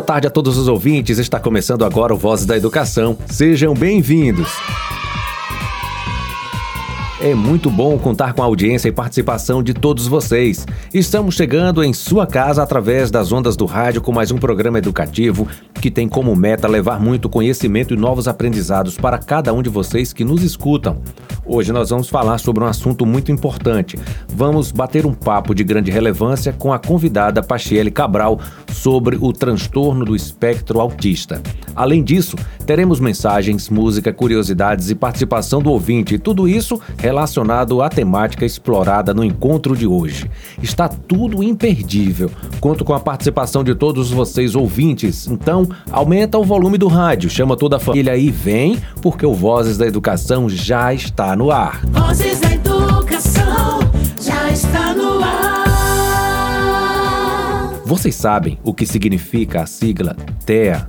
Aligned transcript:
boa 0.00 0.06
tarde 0.06 0.26
a 0.26 0.30
todos 0.30 0.56
os 0.56 0.66
ouvintes. 0.66 1.18
Está 1.18 1.38
começando 1.38 1.84
agora 1.84 2.14
o 2.14 2.16
Vozes 2.16 2.46
da 2.46 2.56
Educação. 2.56 3.18
Sejam 3.26 3.74
bem-vindos. 3.74 4.50
É 7.20 7.34
muito 7.34 7.68
bom 7.68 7.98
contar 7.98 8.32
com 8.32 8.40
a 8.40 8.46
audiência 8.46 8.88
e 8.88 8.92
participação 8.92 9.62
de 9.62 9.74
todos 9.74 10.06
vocês. 10.06 10.66
Estamos 10.94 11.34
chegando 11.34 11.84
em 11.84 11.92
sua 11.92 12.26
casa 12.26 12.62
através 12.62 13.10
das 13.10 13.30
ondas 13.30 13.58
do 13.58 13.66
rádio 13.66 14.00
com 14.00 14.10
mais 14.10 14.30
um 14.30 14.38
programa 14.38 14.78
educativo 14.78 15.46
que 15.74 15.90
tem 15.90 16.08
como 16.08 16.34
meta 16.34 16.66
levar 16.66 16.98
muito 16.98 17.28
conhecimento 17.28 17.92
e 17.92 17.96
novos 17.96 18.26
aprendizados 18.26 18.96
para 18.96 19.18
cada 19.18 19.52
um 19.52 19.62
de 19.62 19.68
vocês 19.68 20.14
que 20.14 20.24
nos 20.24 20.42
escutam. 20.42 20.96
Hoje 21.44 21.72
nós 21.72 21.90
vamos 21.90 22.08
falar 22.08 22.38
sobre 22.38 22.64
um 22.64 22.66
assunto 22.66 23.04
muito 23.04 23.30
importante. 23.30 23.98
Vamos 24.28 24.72
bater 24.72 25.04
um 25.04 25.12
papo 25.12 25.54
de 25.54 25.62
grande 25.64 25.90
relevância 25.90 26.52
com 26.52 26.72
a 26.72 26.78
convidada 26.78 27.42
Pachiele 27.42 27.90
Cabral 27.90 28.40
sobre 28.72 29.18
o 29.20 29.32
transtorno 29.32 30.04
do 30.04 30.16
espectro 30.16 30.80
autista. 30.80 31.42
Além 31.74 32.02
disso, 32.02 32.36
teremos 32.66 33.00
mensagens, 33.00 33.68
música, 33.68 34.12
curiosidades 34.12 34.90
e 34.90 34.94
participação 34.94 35.62
do 35.62 35.70
ouvinte, 35.70 36.18
tudo 36.18 36.48
isso 36.48 36.80
relacionado 36.98 37.82
à 37.82 37.88
temática 37.88 38.44
explorada 38.44 39.14
no 39.14 39.24
encontro 39.24 39.76
de 39.76 39.86
hoje. 39.86 40.30
Está 40.62 40.88
tudo 40.88 41.42
imperdível. 41.42 42.30
Conto 42.60 42.84
com 42.84 42.94
a 42.94 43.00
participação 43.00 43.64
de 43.64 43.74
todos 43.74 44.10
vocês 44.10 44.54
ouvintes. 44.54 45.26
Então, 45.26 45.68
aumenta 45.90 46.38
o 46.38 46.44
volume 46.44 46.78
do 46.78 46.88
rádio, 46.88 47.30
chama 47.30 47.56
toda 47.56 47.76
a 47.76 47.80
família 47.80 48.16
e 48.16 48.30
vem, 48.30 48.78
porque 49.00 49.24
o 49.24 49.34
Vozes 49.34 49.76
da 49.76 49.86
Educação 49.86 50.48
já 50.48 50.92
está 50.92 51.34
no 51.36 51.50
ar. 51.50 51.80
Vozes 51.86 52.40
da 52.40 52.52
Educação 52.52 53.80
já 54.20 54.50
está 54.50 54.94
no 54.94 55.22
ar. 55.22 55.49
Vocês 57.90 58.14
sabem 58.14 58.56
o 58.62 58.72
que 58.72 58.86
significa 58.86 59.62
a 59.62 59.66
sigla 59.66 60.14
TEA? 60.46 60.88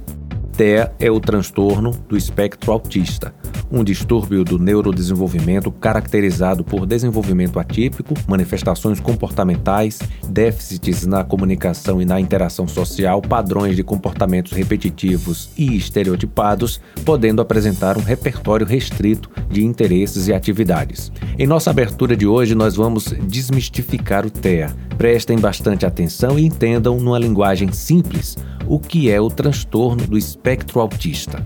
TEA 0.62 0.94
é 1.00 1.10
o 1.10 1.20
transtorno 1.20 1.90
do 2.08 2.16
espectro 2.16 2.72
autista 2.72 3.34
um 3.72 3.84
distúrbio 3.84 4.44
do 4.44 4.60
neurodesenvolvimento 4.60 5.72
caracterizado 5.72 6.64
por 6.64 6.86
desenvolvimento 6.86 7.58
atípico, 7.58 8.14
manifestações 8.28 9.00
comportamentais, 9.00 10.00
déficits 10.28 11.06
na 11.06 11.24
comunicação 11.24 12.02
e 12.02 12.06
na 12.06 12.20
interação 12.20 12.68
social, 12.68 13.22
padrões 13.22 13.76
de 13.76 13.84
comportamentos 13.84 14.52
repetitivos 14.52 15.50
e 15.58 15.76
estereotipados, 15.76 16.82
podendo 17.06 17.42
apresentar 17.42 17.98
um 17.98 18.04
repertório 18.04 18.66
restrito 18.66 19.30
de 19.50 19.64
interesses 19.64 20.28
e 20.28 20.34
atividades. 20.34 21.12
Em 21.40 21.48
nossa 21.48 21.70
abertura 21.70 22.16
de 22.16 22.28
hoje, 22.28 22.54
nós 22.54 22.76
vamos 22.76 23.06
desmistificar 23.28 24.26
o 24.26 24.30
TEA. 24.30 24.76
Prestem 24.98 25.40
bastante 25.40 25.86
atenção 25.86 26.38
e 26.38 26.46
entendam, 26.46 27.00
numa 27.00 27.18
linguagem 27.18 27.72
simples, 27.72 28.36
o 28.72 28.80
que 28.80 29.12
é 29.12 29.20
o 29.20 29.30
transtorno 29.30 30.08
do 30.08 30.18
espectro 30.18 30.80
autista 30.80 31.46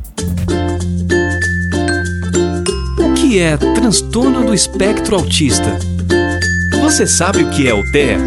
que 3.16 3.40
é 3.40 3.58
transtorno 3.58 4.46
do 4.46 4.53
espectro 4.53 5.16
autista? 5.16 5.80
Você 6.84 7.08
sabe 7.08 7.44
o 7.44 7.50
que 7.50 7.68
é 7.68 7.74
o 7.74 7.81
TEA? 7.91 8.19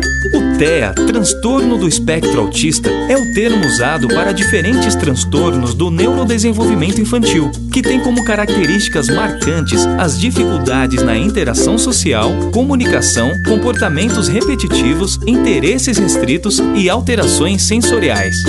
TEA, 0.59 0.93
transtorno 0.93 1.79
do 1.79 1.87
espectro 1.87 2.41
autista, 2.41 2.91
é 2.91 3.17
o 3.17 3.33
termo 3.33 3.65
usado 3.65 4.09
para 4.09 4.33
diferentes 4.33 4.97
transtornos 4.97 5.73
do 5.73 5.89
neurodesenvolvimento 5.89 7.01
infantil, 7.01 7.49
que 7.73 7.81
tem 7.81 8.01
como 8.01 8.25
características 8.25 9.09
marcantes 9.09 9.87
as 9.87 10.19
dificuldades 10.19 11.01
na 11.01 11.17
interação 11.17 11.79
social, 11.79 12.33
comunicação, 12.53 13.31
comportamentos 13.45 14.27
repetitivos, 14.27 15.21
interesses 15.29 15.97
restritos 15.97 16.59
e 16.75 16.91
alterações 16.91 17.63
sensoriais. 17.63 18.43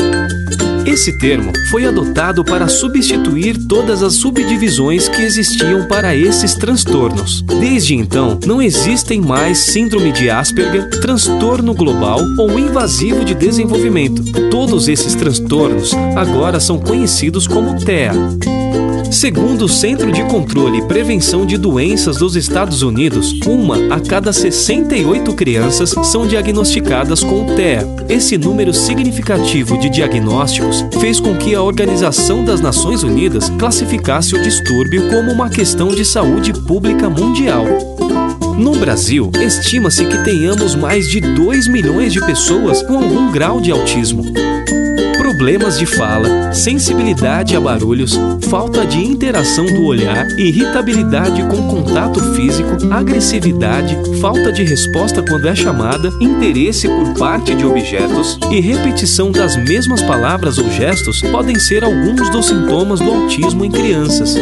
Esse 0.89 1.15
termo 1.19 1.53
foi 1.69 1.85
adotado 1.85 2.43
para 2.43 2.67
substituir 2.67 3.67
todas 3.67 4.01
as 4.01 4.15
subdivisões 4.15 5.07
que 5.07 5.21
existiam 5.21 5.87
para 5.87 6.15
esses 6.15 6.55
transtornos. 6.55 7.43
Desde 7.43 7.93
então, 7.93 8.39
não 8.43 8.59
existem 8.59 9.21
mais 9.21 9.59
síndrome 9.59 10.11
de 10.11 10.31
Asperger, 10.31 10.89
transtorno 10.99 11.75
global 11.75 12.21
ou 12.39 12.57
invasivo 12.57 13.23
de 13.23 13.35
desenvolvimento. 13.35 14.23
Todos 14.49 14.87
esses 14.87 15.13
transtornos 15.13 15.93
agora 16.15 16.59
são 16.59 16.79
conhecidos 16.79 17.45
como 17.45 17.77
TEA. 17.85 18.13
Segundo 19.11 19.65
o 19.65 19.69
Centro 19.69 20.11
de 20.11 20.23
Controle 20.25 20.77
e 20.77 20.87
Prevenção 20.87 21.43
de 21.45 21.57
Doenças 21.57 22.17
dos 22.17 22.35
Estados 22.35 22.83
Unidos, 22.83 23.33
uma 23.45 23.93
a 23.93 23.99
cada 23.99 24.31
68 24.31 25.33
crianças 25.33 25.95
são 26.03 26.27
diagnosticadas 26.27 27.23
com 27.23 27.55
TEA. 27.55 27.87
Esse 28.07 28.37
número 28.37 28.71
significativo 28.71 29.79
de 29.79 29.89
diagnósticos 29.89 30.85
fez 31.01 31.19
com 31.19 31.35
que 31.35 31.55
a 31.55 31.61
Organização 31.61 32.45
das 32.45 32.61
Nações 32.61 33.01
Unidas 33.01 33.49
classificasse 33.57 34.35
o 34.35 34.43
distúrbio 34.43 35.09
como 35.09 35.31
uma 35.31 35.49
questão 35.49 35.89
de 35.89 36.05
saúde 36.05 36.53
pública 36.53 37.09
mundial. 37.09 37.65
No 38.57 38.75
Brasil, 38.75 39.31
estima-se 39.41 40.05
que 40.05 40.23
tenhamos 40.23 40.75
mais 40.75 41.07
de 41.07 41.19
2 41.19 41.67
milhões 41.67 42.13
de 42.13 42.23
pessoas 42.23 42.83
com 42.83 42.95
algum 42.95 43.31
grau 43.31 43.59
de 43.59 43.71
autismo 43.71 44.23
problemas 45.29 45.77
de 45.77 45.85
fala, 45.85 46.51
sensibilidade 46.51 47.55
a 47.55 47.61
barulhos, 47.61 48.19
falta 48.49 48.83
de 48.83 48.97
interação 48.97 49.63
do 49.67 49.83
olhar, 49.85 50.27
irritabilidade 50.39 51.43
com 51.43 51.67
contato 51.67 52.19
físico, 52.33 52.75
agressividade, 52.91 53.95
falta 54.19 54.51
de 54.51 54.63
resposta 54.63 55.21
quando 55.21 55.47
é 55.47 55.55
chamada, 55.55 56.09
interesse 56.19 56.87
por 56.87 57.13
parte 57.13 57.53
de 57.53 57.63
objetos 57.63 58.39
e 58.49 58.59
repetição 58.59 59.31
das 59.31 59.55
mesmas 59.55 60.01
palavras 60.01 60.57
ou 60.57 60.67
gestos 60.71 61.21
podem 61.21 61.59
ser 61.59 61.83
alguns 61.83 62.27
dos 62.31 62.47
sintomas 62.47 62.99
do 62.99 63.11
autismo 63.11 63.63
em 63.63 63.69
crianças. 63.69 64.35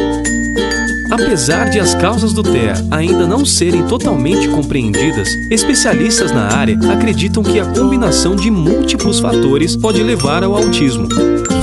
Apesar 1.09 1.69
de 1.69 1.79
as 1.79 1.95
causas 1.95 2.33
do 2.33 2.43
TEA 2.43 2.73
ainda 2.91 3.25
não 3.25 3.45
serem 3.45 3.83
totalmente 3.87 4.47
compreendidas, 4.49 5.29
especialistas 5.49 6.31
na 6.31 6.53
área 6.53 6.77
acreditam 6.91 7.41
que 7.41 7.59
a 7.59 7.65
combinação 7.65 8.35
de 8.35 8.51
múltiplos 8.51 9.19
fatores 9.19 9.75
pode 9.75 10.03
levar 10.03 10.43
ao 10.43 10.55
autismo. 10.55 11.07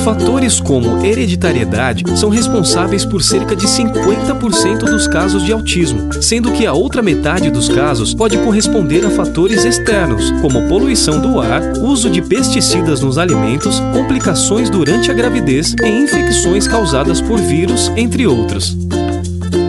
Fatores 0.03 0.61
como 0.61 1.05
hereditariedade 1.05 2.05
são 2.19 2.29
responsáveis 2.29 3.05
por 3.05 3.23
cerca 3.23 3.57
de 3.57 3.67
50% 3.67 4.79
dos 4.81 5.07
casos 5.07 5.43
de 5.45 5.53
autismo, 5.53 6.13
sendo 6.23 6.53
que 6.53 6.67
a 6.67 6.73
outra 6.73 7.03
metade 7.03 7.51
dos 7.51 7.69
casos 7.69 8.15
pode 8.15 8.37
corresponder 8.39 9.07
a 9.07 9.11
fatores 9.11 9.65
externos, 9.65 10.31
como 10.43 10.69
poluição 10.69 11.21
do 11.21 11.41
ar, 11.41 11.63
uso 11.81 12.11
de 12.11 12.21
pesticidas 12.21 13.01
nos 13.01 13.17
alimentos, 13.17 13.81
complicações 13.93 14.69
durante 14.69 15.11
a 15.11 15.15
gravidez 15.15 15.75
e 15.83 15.89
infecções 15.89 16.69
causadas 16.69 17.21
por 17.21 17.41
vírus, 17.41 17.91
entre 17.97 18.27
outros. 18.27 18.84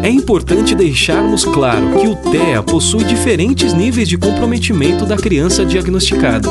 É 0.06 0.08
importante 0.08 0.76
deixarmos 0.76 1.44
claro 1.44 2.00
que 2.00 2.07
o 2.07 2.16
TEA 2.16 2.62
possui 2.62 3.04
diferentes 3.04 3.74
níveis 3.74 4.07
de 4.07 4.19
comprometimento 4.19 5.04
da 5.04 5.18
criança 5.18 5.66
diagnosticada. 5.66 6.48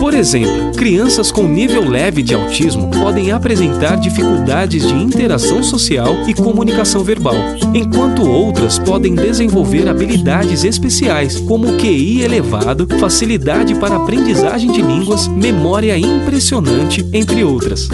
Por 0.00 0.14
exemplo, 0.14 0.72
crianças 0.74 1.30
com 1.30 1.46
nível 1.46 1.86
leve 1.86 2.22
de 2.22 2.34
autismo 2.34 2.90
podem 2.90 3.32
apresentar 3.32 3.96
dificuldades 3.96 4.88
de 4.88 4.94
interação 4.94 5.62
social 5.62 6.26
e 6.26 6.32
comunicação 6.32 7.04
verbal, 7.04 7.36
enquanto 7.74 8.26
outras 8.26 8.78
podem 8.78 9.14
desenvolver 9.14 9.86
habilidades 9.86 10.64
especiais, 10.64 11.38
como 11.38 11.76
QI 11.76 12.22
elevado, 12.22 12.88
facilidade 12.98 13.74
para 13.74 13.96
aprendizagem 13.96 14.72
de 14.72 14.80
línguas, 14.80 15.28
memória 15.28 15.98
impressionante, 15.98 17.06
entre 17.12 17.44
outras. 17.44 17.90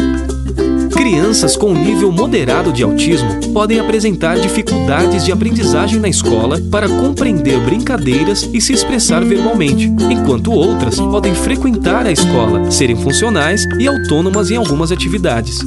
Crianças 1.05 1.55
com 1.55 1.75
nível 1.75 2.11
moderado 2.11 2.73
de 2.73 2.83
autismo 2.83 3.53
podem 3.53 3.79
apresentar 3.79 4.39
dificuldades 4.39 5.23
de 5.23 5.31
aprendizagem 5.31 6.01
na 6.01 6.09
escola 6.09 6.59
para 6.71 6.89
compreender 6.89 7.61
brincadeiras 7.61 8.49
e 8.55 8.59
se 8.59 8.73
expressar 8.73 9.23
verbalmente, 9.23 9.85
enquanto 10.11 10.51
outras 10.51 10.99
podem 10.99 11.35
frequentar 11.35 12.07
a 12.07 12.11
escola, 12.11 12.71
serem 12.71 12.97
funcionais 12.97 13.67
e 13.79 13.87
autônomas 13.87 14.51
em 14.51 14.57
algumas 14.57 14.91
atividades. 14.91 15.59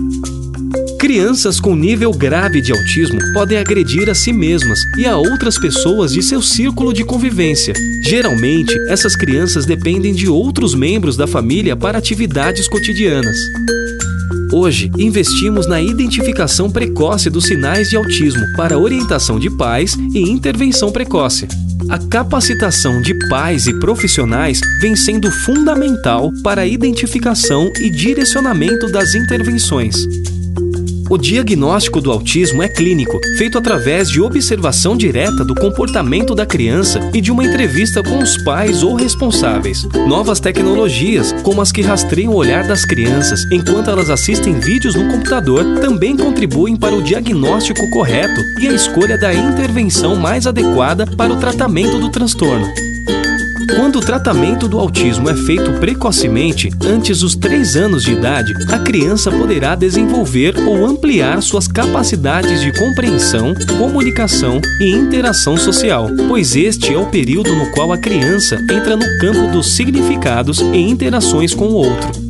Crianças 1.00 1.60
com 1.60 1.76
nível 1.76 2.12
grave 2.14 2.60
de 2.60 2.72
autismo 2.72 3.20
podem 3.32 3.60
agredir 3.60 4.10
a 4.10 4.16
si 4.16 4.34
mesmas 4.34 4.80
e 4.98 5.06
a 5.06 5.18
outras 5.18 5.60
pessoas 5.60 6.14
de 6.14 6.24
seu 6.24 6.42
círculo 6.42 6.92
de 6.92 7.04
convivência. 7.06 7.76
Geralmente, 8.02 8.74
essas 8.90 9.16
crianças 9.16 9.68
dependem 9.68 10.16
de 10.16 10.28
outros 10.28 10.74
membros 10.74 11.16
da 11.16 11.28
família 11.28 11.76
para 11.76 12.00
atividades 12.00 12.68
cotidianas. 12.68 13.38
Hoje, 14.52 14.90
investimos 14.98 15.68
na 15.68 15.82
identificação 15.82 16.72
precoce 16.72 17.30
dos 17.30 17.46
sinais 17.46 17.90
de 17.90 17.98
autismo 17.98 18.46
para 18.56 18.78
orientação 18.78 19.38
de 19.38 19.50
pais 19.50 19.96
e 20.14 20.22
intervenção 20.22 20.90
precoce. 20.90 21.48
A 21.90 22.00
capacitação 22.00 23.02
de 23.02 23.14
pais 23.28 23.68
e 23.68 23.78
profissionais 23.80 24.62
vem 24.80 24.96
sendo 24.96 25.30
fundamental 25.32 26.32
para 26.44 26.62
a 26.62 26.68
identificação 26.68 27.70
e 27.78 27.90
direcionamento 27.90 28.90
das 28.90 29.16
intervenções. 29.16 30.08
O 31.10 31.18
diagnóstico 31.18 32.02
do 32.02 32.12
autismo 32.12 32.62
é 32.62 32.68
clínico, 32.68 33.18
feito 33.38 33.58
através 33.58 34.10
de 34.10 34.20
observação 34.20 34.98
direta 34.98 35.46
do 35.46 35.56
comportamento 35.56 36.36
da 36.36 36.46
criança 36.46 37.00
e 37.14 37.22
de 37.22 37.32
uma 37.32 37.46
entrevista 37.46 38.04
com 38.04 38.20
os 38.20 38.38
pais 38.44 38.84
ou 38.84 38.94
responsáveis. 38.94 39.88
Novas 40.06 40.42
tecnologias, 40.42 41.32
como 41.44 41.62
as 41.62 41.72
que 41.72 41.82
rastreiam 41.82 42.34
o 42.34 42.36
olhar 42.36 42.68
das 42.68 42.84
crianças 42.84 43.50
enquanto 43.50 43.90
elas 43.90 44.10
assistem 44.10 44.60
vídeos 44.60 44.96
no 44.96 45.10
computador, 45.10 45.80
também 45.80 46.18
contribuem 46.18 46.76
para 46.76 46.94
o 46.94 47.02
diagnóstico 47.02 47.90
correto 47.90 48.42
e 48.60 48.68
a 48.68 48.74
escolha 48.74 49.18
da 49.18 49.34
intervenção 49.34 50.18
mais 50.18 50.46
adequada 50.46 51.08
para 51.08 51.32
o 51.32 51.40
tratamento 51.40 51.98
do 52.00 52.10
transtorno. 52.10 52.68
Quando 53.76 53.98
o 53.98 54.02
tratamento 54.02 54.68
do 54.68 54.80
autismo 54.80 55.30
é 55.30 55.36
feito 55.36 55.74
precocemente, 55.74 56.70
antes 56.84 57.20
dos 57.20 57.36
3 57.36 57.76
anos 57.76 58.04
de 58.04 58.14
idade, 58.14 58.54
a 58.72 58.80
criança 58.80 59.32
poderá 59.32 59.76
desenvolver 59.76 60.58
ou 60.68 60.86
ampliar 60.86 61.42
suas 61.42 61.68
capacidades 61.68 62.62
de 62.62 62.72
compreensão, 62.72 63.54
comunicação 63.78 64.60
e 64.80 64.92
interação 64.92 65.58
social, 65.58 66.10
pois 66.28 66.56
este 66.56 66.94
é 66.94 66.98
o 66.98 67.08
período 67.08 67.56
no 67.56 67.72
qual 67.72 67.92
a 67.92 67.98
criança 67.98 68.56
entra 68.56 68.96
no 68.96 69.18
campo 69.20 69.52
dos 69.52 69.76
significados 69.76 70.60
e 70.60 70.78
interações 70.78 71.54
com 71.54 71.68
o 71.68 71.74
outro 71.74 72.27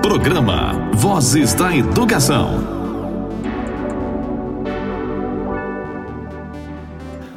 Programa 0.03 0.91
Vozes 0.95 1.55
da 1.55 1.77
Educação. 1.77 2.83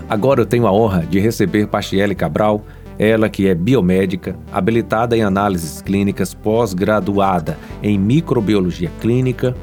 Agora 0.09 0.41
eu 0.41 0.45
tenho 0.45 0.65
a 0.65 0.71
honra 0.71 1.05
de 1.05 1.19
receber 1.19 1.67
Pachiele 1.67 2.15
Cabral, 2.15 2.63
ela 2.97 3.29
que 3.29 3.47
é 3.47 3.53
biomédica, 3.53 4.35
habilitada 4.51 5.15
em 5.17 5.21
análises 5.21 5.79
clínicas, 5.81 6.33
pós-graduada 6.33 7.55
em 7.83 7.99
microbiologia 7.99 8.89
clínica, 8.99 9.55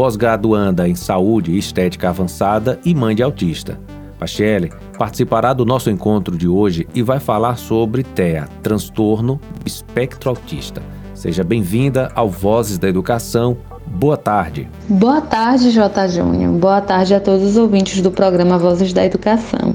pós-graduanda 0.00 0.88
em 0.88 0.94
saúde 0.94 1.52
e 1.52 1.58
estética 1.58 2.08
avançada 2.08 2.80
e 2.86 2.94
mãe 2.94 3.14
de 3.14 3.22
autista. 3.22 3.78
Pachele 4.18 4.72
participará 4.96 5.52
do 5.52 5.66
nosso 5.66 5.90
encontro 5.90 6.38
de 6.38 6.48
hoje 6.48 6.88
e 6.94 7.02
vai 7.02 7.20
falar 7.20 7.56
sobre 7.56 8.02
TEA, 8.02 8.48
transtorno 8.62 9.38
espectro 9.62 10.30
autista. 10.30 10.80
Seja 11.12 11.44
bem-vinda 11.44 12.10
ao 12.14 12.30
Vozes 12.30 12.78
da 12.78 12.88
Educação. 12.88 13.58
Boa 13.86 14.16
tarde. 14.16 14.66
Boa 14.88 15.20
tarde, 15.20 15.70
J. 15.70 16.08
Júnior. 16.08 16.54
Boa 16.54 16.80
tarde 16.80 17.14
a 17.14 17.20
todos 17.20 17.50
os 17.50 17.58
ouvintes 17.58 18.00
do 18.00 18.10
programa 18.10 18.58
Vozes 18.58 18.94
da 18.94 19.04
Educação. 19.04 19.74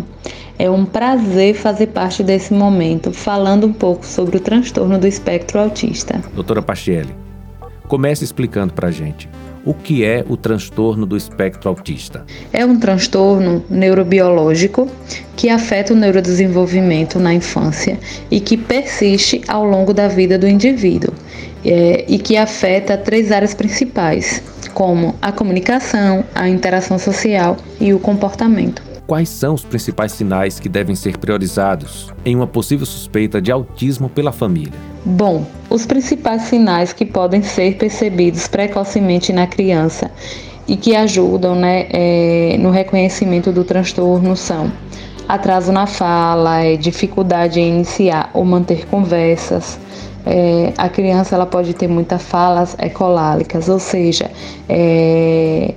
É 0.57 0.67
um 0.67 0.85
prazer 0.85 1.53
fazer 1.53 1.89
parte 1.89 2.23
desse 2.23 2.51
momento, 2.51 3.11
falando 3.11 3.67
um 3.67 3.73
pouco 3.73 4.03
sobre 4.03 4.37
o 4.37 4.39
transtorno 4.39 4.97
do 4.97 5.05
espectro 5.05 5.59
autista. 5.59 6.19
Doutora 6.33 6.63
Pachielli, 6.63 7.15
comece 7.87 8.23
explicando 8.23 8.73
para 8.73 8.87
a 8.87 8.91
gente 8.91 9.29
o 9.65 9.73
que 9.73 10.05
é 10.05 10.23
o 10.29 10.37
transtorno 10.37 11.05
do 11.05 11.17
espectro 11.17 11.69
autista? 11.69 12.23
É 12.53 12.63
um 12.63 12.79
transtorno 12.79 13.65
neurobiológico 13.69 14.87
que 15.35 15.49
afeta 15.49 15.93
o 15.93 15.95
neurodesenvolvimento 15.97 17.19
na 17.19 17.33
infância 17.33 17.99
e 18.29 18.39
que 18.39 18.55
persiste 18.55 19.41
ao 19.47 19.65
longo 19.65 19.93
da 19.93 20.07
vida 20.07 20.37
do 20.37 20.47
indivíduo 20.47 21.13
é, 21.65 22.05
e 22.07 22.19
que 22.19 22.37
afeta 22.37 22.95
três 22.95 23.31
áreas 23.31 23.55
principais, 23.55 24.43
como 24.73 25.15
a 25.21 25.31
comunicação, 25.31 26.23
a 26.35 26.47
interação 26.47 26.99
social 26.99 27.57
e 27.81 27.93
o 27.93 27.99
comportamento. 27.99 28.94
Quais 29.07 29.29
são 29.29 29.53
os 29.53 29.63
principais 29.63 30.13
sinais 30.13 30.59
que 30.59 30.67
devem 30.67 30.95
ser 30.95 31.19
priorizados 31.19 32.11
em 32.25 32.35
uma 32.35 32.47
possível 32.47 32.87
suspeita 32.87 33.39
de 33.39 33.51
autismo 33.51 34.09
pela 34.09 34.31
família? 34.31 34.73
Bom, 35.05 35.45
os 35.69 35.85
principais 35.85 36.43
sinais 36.43 36.91
que 36.91 37.05
podem 37.05 37.43
ser 37.43 37.77
percebidos 37.77 38.47
precocemente 38.47 39.31
na 39.31 39.45
criança 39.45 40.09
e 40.67 40.75
que 40.75 40.95
ajudam 40.95 41.53
né, 41.53 41.85
é, 41.91 42.57
no 42.59 42.71
reconhecimento 42.71 43.51
do 43.51 43.63
transtorno 43.63 44.35
são 44.35 44.71
atraso 45.29 45.71
na 45.71 45.85
fala, 45.85 46.63
é, 46.63 46.75
dificuldade 46.75 47.59
em 47.59 47.75
iniciar 47.75 48.31
ou 48.33 48.43
manter 48.43 48.87
conversas. 48.87 49.79
É, 50.25 50.73
a 50.75 50.89
criança 50.89 51.35
ela 51.35 51.45
pode 51.45 51.75
ter 51.75 51.87
muitas 51.87 52.23
falas 52.23 52.75
ecolálicas, 52.79 53.69
ou 53.69 53.77
seja, 53.77 54.31
é, 54.67 55.75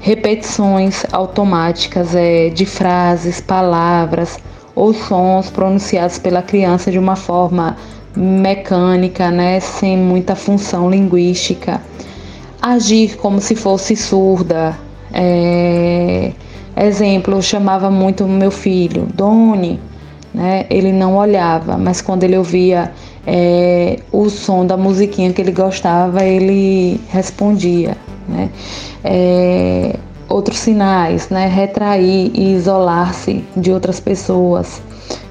repetições 0.00 1.04
automáticas 1.12 2.14
é, 2.14 2.48
de 2.50 2.66
frases, 2.66 3.40
palavras 3.40 4.38
ou 4.74 4.92
sons 4.92 5.50
pronunciados 5.50 6.18
pela 6.18 6.42
criança 6.42 6.90
de 6.90 6.98
uma 6.98 7.16
forma 7.16 7.76
mecânica, 8.16 9.30
né, 9.30 9.60
sem 9.60 9.96
muita 9.96 10.34
função 10.34 10.90
linguística. 10.90 11.80
Agir 12.60 13.16
como 13.16 13.40
se 13.40 13.54
fosse 13.54 13.96
surda. 13.96 14.76
É, 15.12 16.32
exemplo, 16.76 17.34
eu 17.34 17.42
chamava 17.42 17.90
muito 17.90 18.26
meu 18.26 18.50
filho, 18.50 19.06
Doni, 19.14 19.78
né, 20.32 20.66
ele 20.68 20.92
não 20.92 21.16
olhava, 21.16 21.76
mas 21.78 22.00
quando 22.00 22.24
ele 22.24 22.36
ouvia 22.36 22.92
é, 23.26 24.00
o 24.10 24.28
som 24.28 24.66
da 24.66 24.76
musiquinha 24.76 25.32
que 25.32 25.40
ele 25.40 25.52
gostava, 25.52 26.24
ele 26.24 27.00
respondia. 27.08 27.96
Né? 28.28 28.50
É, 29.02 29.96
outros 30.28 30.58
sinais, 30.58 31.28
né? 31.28 31.46
retrair 31.46 32.30
e 32.34 32.54
isolar-se 32.54 33.44
de 33.56 33.70
outras 33.70 34.00
pessoas, 34.00 34.82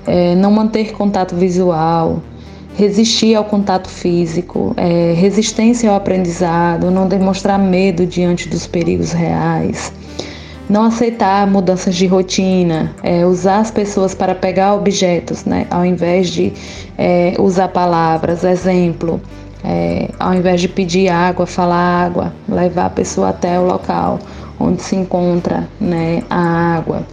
é, 0.05 0.35
não 0.35 0.51
manter 0.51 0.93
contato 0.93 1.35
visual, 1.35 2.21
resistir 2.75 3.35
ao 3.35 3.43
contato 3.43 3.89
físico, 3.89 4.73
é, 4.77 5.13
resistência 5.13 5.89
ao 5.89 5.95
aprendizado, 5.95 6.89
não 6.89 7.07
demonstrar 7.07 7.59
medo 7.59 8.05
diante 8.05 8.49
dos 8.49 8.65
perigos 8.65 9.11
reais, 9.11 9.91
não 10.69 10.83
aceitar 10.85 11.45
mudanças 11.45 11.95
de 11.95 12.07
rotina, 12.07 12.95
é, 13.03 13.25
usar 13.25 13.59
as 13.59 13.69
pessoas 13.69 14.15
para 14.15 14.33
pegar 14.33 14.73
objetos, 14.73 15.45
né, 15.45 15.67
ao 15.69 15.85
invés 15.85 16.29
de 16.29 16.53
é, 16.97 17.35
usar 17.37 17.67
palavras. 17.67 18.43
Exemplo, 18.43 19.21
é, 19.63 20.09
ao 20.19 20.33
invés 20.33 20.59
de 20.59 20.67
pedir 20.67 21.09
água, 21.09 21.45
falar 21.45 22.05
água, 22.05 22.33
levar 22.49 22.87
a 22.87 22.89
pessoa 22.89 23.29
até 23.29 23.59
o 23.59 23.65
local 23.65 24.19
onde 24.59 24.81
se 24.81 24.95
encontra 24.95 25.67
né, 25.79 26.23
a 26.29 26.75
água. 26.75 27.05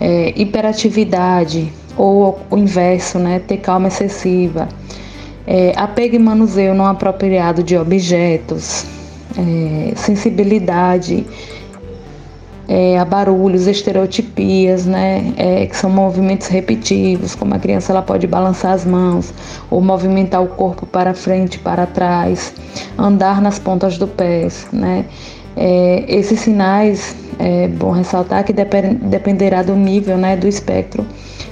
É, 0.00 0.32
hiperatividade 0.36 1.72
ou 1.96 2.40
o 2.50 2.56
inverso, 2.56 3.18
né, 3.18 3.38
ter 3.38 3.58
calma 3.58 3.88
excessiva. 3.88 4.68
É, 5.46 5.72
apego 5.76 6.16
e 6.16 6.18
manuseio 6.18 6.74
não 6.74 6.86
apropriado 6.86 7.62
de 7.62 7.76
objetos. 7.76 8.86
É, 9.36 9.92
sensibilidade 9.94 11.26
é, 12.72 12.96
a 12.96 13.04
barulhos, 13.04 13.66
estereotipias, 13.66 14.86
né, 14.86 15.34
é, 15.36 15.66
que 15.66 15.76
são 15.76 15.90
movimentos 15.90 16.46
repetitivos, 16.46 17.34
como 17.34 17.52
a 17.52 17.58
criança 17.58 17.92
ela 17.92 18.00
pode 18.00 18.28
balançar 18.28 18.72
as 18.72 18.84
mãos 18.84 19.34
ou 19.68 19.80
movimentar 19.80 20.40
o 20.40 20.46
corpo 20.46 20.86
para 20.86 21.12
frente, 21.12 21.58
para 21.58 21.84
trás, 21.84 22.54
andar 22.96 23.42
nas 23.42 23.58
pontas 23.58 23.98
do 23.98 24.06
pés, 24.06 24.68
né. 24.72 25.04
É, 25.56 26.04
esses 26.06 26.38
sinais, 26.38 27.16
é 27.40 27.66
bom 27.66 27.90
ressaltar 27.90 28.44
que 28.44 28.52
dependerá 28.52 29.64
do 29.64 29.74
nível, 29.74 30.16
né, 30.16 30.36
do 30.36 30.46
espectro 30.46 31.04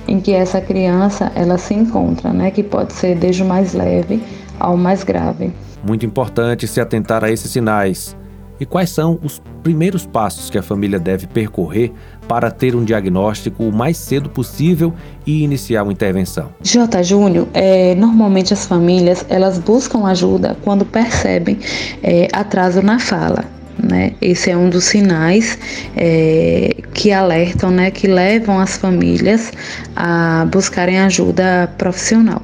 em 0.07 0.21
que 0.21 0.33
essa 0.33 0.61
criança 0.61 1.33
ela 1.35 1.59
se 1.59 1.75
encontra, 1.75 2.33
né, 2.33 2.53
que 2.53 2.63
pode 2.63 2.93
ser 2.93 3.17
desde 3.17 3.43
o 3.43 3.47
mais 3.47 3.75
leve 3.75 4.23
ao 4.61 4.77
mais 4.77 5.03
grave. 5.03 5.53
Muito 5.85 6.07
importante 6.07 6.69
se 6.69 6.81
atentar 6.81 7.25
a 7.25 7.31
esses 7.31 7.51
sinais 7.51 8.17
e 8.61 8.67
quais 8.67 8.91
são 8.91 9.19
os 9.23 9.41
primeiros 9.63 10.07
passos 10.07 10.51
que 10.51 10.59
a 10.59 10.63
família 10.63 10.99
deve 10.99 11.27
percorrer 11.27 11.93
para 12.27 12.51
ter 12.51 12.75
um 12.75 12.85
diagnóstico 12.85 13.65
o 13.65 13.73
mais 13.73 13.97
cedo 13.97 14.29
possível 14.29 14.93
e 15.27 15.43
iniciar 15.43 15.83
uma 15.83 15.93
intervenção? 15.93 16.51
J. 16.63 17.03
Júnior, 17.03 17.49
é, 17.55 17.95
normalmente 17.95 18.53
as 18.53 18.67
famílias 18.67 19.25
elas 19.29 19.59
buscam 19.59 20.07
ajuda 20.07 20.57
quando 20.63 20.85
percebem 20.85 21.59
é, 22.03 22.29
atraso 22.33 22.83
na 22.83 22.99
fala. 22.99 23.45
Né? 23.79 24.15
Esse 24.21 24.51
é 24.51 24.57
um 24.57 24.69
dos 24.69 24.85
sinais 24.85 25.57
é, 25.97 26.75
que 26.93 27.13
alertam, 27.13 27.71
né, 27.71 27.93
que 27.93 28.09
levam 28.09 28.59
as 28.59 28.77
famílias 28.77 29.53
a 29.95 30.47
buscarem 30.51 30.99
ajuda 30.99 31.73
profissional. 31.79 32.43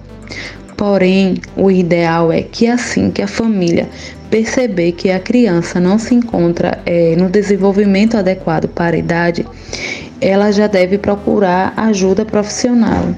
Porém, 0.77 1.41
o 1.57 1.71
ideal 1.71 2.33
é 2.33 2.43
que 2.43 2.67
assim 2.67 3.11
que 3.11 3.23
a 3.23 3.29
família 3.29 3.89
perceber 4.35 4.91
que 4.91 5.13
a 5.13 5.21
criança 5.21 5.79
não 5.79 5.97
se 5.97 6.13
encontra 6.13 6.81
é, 6.85 7.15
no 7.15 7.31
desenvolvimento 7.31 8.17
adequado 8.17 8.67
para 8.67 8.97
a 8.97 8.99
idade, 8.99 9.47
ela 10.21 10.51
já 10.51 10.67
deve 10.67 10.99
procurar 10.99 11.73
ajuda 11.77 12.25
profissional. 12.25 13.15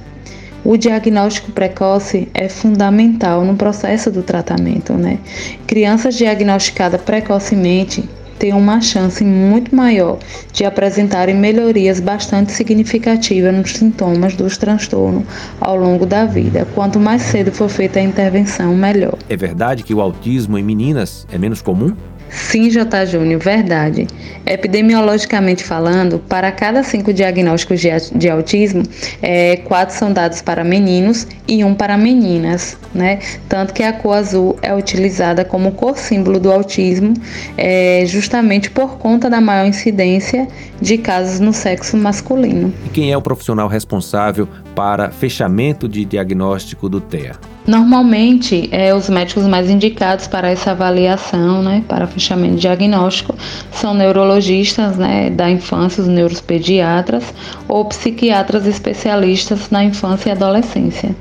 O 0.63 0.77
diagnóstico 0.77 1.53
precoce 1.53 2.29
é 2.35 2.51
fundamental 2.51 3.47
no 3.47 3.57
processo 3.57 4.11
do 4.11 4.23
tratamento, 4.23 4.93
né? 4.93 5.19
Crianças 5.67 6.17
diagnosticadas 6.17 7.01
precocemente 7.01 8.07
têm 8.39 8.53
uma 8.53 8.81
chance 8.81 9.25
muito 9.25 9.75
maior 9.75 10.19
de 10.53 10.65
apresentarem 10.65 11.35
melhorias 11.35 12.01
bastante 12.01 12.53
significativas 12.53 13.55
nos 13.55 13.73
sintomas 13.73 14.35
dos 14.35 14.57
transtornos 14.57 15.25
ao 15.61 15.77
longo 15.77 16.07
da 16.07 16.25
vida. 16.25 16.67
Quanto 16.75 16.99
mais 16.99 17.23
cedo 17.23 17.53
for 17.53 17.69
feita 17.69 17.99
a 17.99 18.03
intervenção, 18.03 18.75
melhor. 18.77 19.19
É 19.29 19.37
verdade 19.37 19.83
que 19.83 19.95
o 19.95 20.01
autismo 20.01 20.59
em 20.59 20.63
meninas 20.63 21.27
é 21.33 21.39
menos 21.39 21.63
comum? 21.63 21.95
Sim, 22.37 22.71
J. 22.71 23.07
Júnior, 23.07 23.41
verdade. 23.41 24.07
Epidemiologicamente 24.45 25.65
falando, 25.65 26.19
para 26.19 26.53
cada 26.53 26.83
cinco 26.83 27.13
diagnósticos 27.13 27.81
de, 27.81 27.89
de 28.15 28.29
autismo, 28.29 28.83
é, 29.23 29.57
quatro 29.57 29.97
são 29.97 30.13
dados 30.13 30.43
para 30.43 30.63
meninos 30.63 31.27
e 31.49 31.65
um 31.65 31.75
para 31.75 31.97
meninas, 31.97 32.77
né? 32.95 33.21
Tanto 33.49 33.73
que 33.73 33.83
a 33.83 33.93
cor 33.93 34.19
azul 34.19 34.57
é 34.63 34.73
utilizada 34.75 35.45
como 35.45 35.73
cor 35.73 35.97
símbolo 35.97 36.39
do 36.39 36.53
autismo, 36.53 37.15
é, 37.57 38.05
justamente 38.07 38.71
por 38.71 38.99
conta 38.99 39.31
da 39.31 39.41
maior 39.41 39.67
incidência 39.67 40.47
de 40.81 40.99
casos 40.99 41.41
no 41.41 41.53
sexo 41.53 41.97
masculino. 41.97 42.73
E 42.85 42.91
quem 42.91 43.11
é 43.11 43.17
o 43.17 43.23
profissional 43.23 43.67
responsável 43.67 44.47
para 44.75 45.11
fechamento 45.11 45.89
de 45.89 46.05
diagnóstico 46.05 46.89
do 46.89 47.01
TEA? 47.01 47.35
Normalmente, 47.67 48.69
é, 48.71 48.95
os 48.95 49.09
médicos 49.09 49.45
mais 49.45 49.69
indicados 49.69 50.29
para 50.29 50.49
essa 50.49 50.71
avaliação, 50.71 51.63
né, 51.63 51.83
para 51.89 52.07
fechamento 52.07 52.57
diagnóstico, 52.57 53.35
são 53.73 53.93
neurologistas 53.93 54.97
né, 54.97 55.31
da 55.31 55.51
infância, 55.51 56.01
os 56.01 56.09
neuropediatras, 56.09 57.35
ou 57.67 57.85
psiquiatras 57.85 58.67
especialistas 58.67 59.69
na 59.69 59.83
infância 59.83 60.29
e 60.29 60.33
adolescência. 60.33 61.15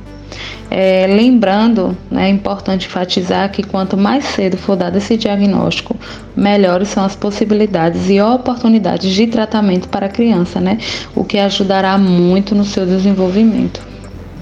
É, 0.70 1.08
lembrando, 1.08 1.98
né, 2.12 2.28
é 2.28 2.30
importante 2.30 2.86
enfatizar 2.86 3.52
que 3.52 3.64
quanto 3.64 3.98
mais 3.98 4.26
cedo 4.26 4.56
for 4.56 4.76
dado 4.76 4.98
esse 4.98 5.18
diagnóstico, 5.18 5.96
melhores 6.36 6.90
são 6.90 7.04
as 7.04 7.16
possibilidades 7.16 8.08
e 8.10 8.22
oportunidades 8.22 9.12
de 9.12 9.26
tratamento 9.26 9.90
para 9.90 10.06
a 10.06 10.10
criança, 10.10 10.60
né, 10.60 10.78
o 11.16 11.24
que 11.24 11.40
ajudará 11.40 11.98
muito 11.98 12.54
no 12.54 12.66
seu 12.66 12.86
desenvolvimento. 12.86 13.82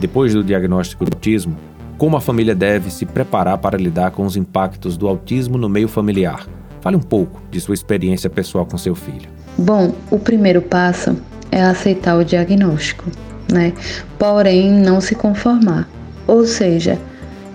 Depois 0.01 0.33
do 0.33 0.43
diagnóstico 0.43 1.05
do 1.05 1.13
autismo, 1.13 1.55
como 2.03 2.17
a 2.17 2.19
família 2.19 2.53
deve 2.53 2.91
se 2.91 3.05
preparar 3.05 3.57
para 3.60 3.77
lidar 3.77 4.12
com 4.12 4.25
os 4.25 4.36
impactos 4.36 4.98
do 4.98 5.07
autismo 5.07 5.57
no 5.57 5.69
meio 5.69 5.88
familiar? 5.88 6.45
Fale 6.81 6.98
um 6.98 7.01
pouco 7.01 7.41
de 7.50 7.62
sua 7.62 7.74
experiência 7.74 8.29
pessoal 8.29 8.65
com 8.65 8.77
seu 8.77 8.93
filho. 8.93 9.29
Bom, 9.57 9.95
o 10.12 10.19
primeiro 10.19 10.62
passo 10.62 11.15
é 11.50 11.62
aceitar 11.62 12.17
o 12.17 12.25
diagnóstico, 12.25 13.10
né? 13.50 13.72
Porém, 14.19 14.69
não 14.69 15.00
se 15.00 15.15
conformar. 15.15 15.88
Ou 16.27 16.45
seja, 16.45 17.00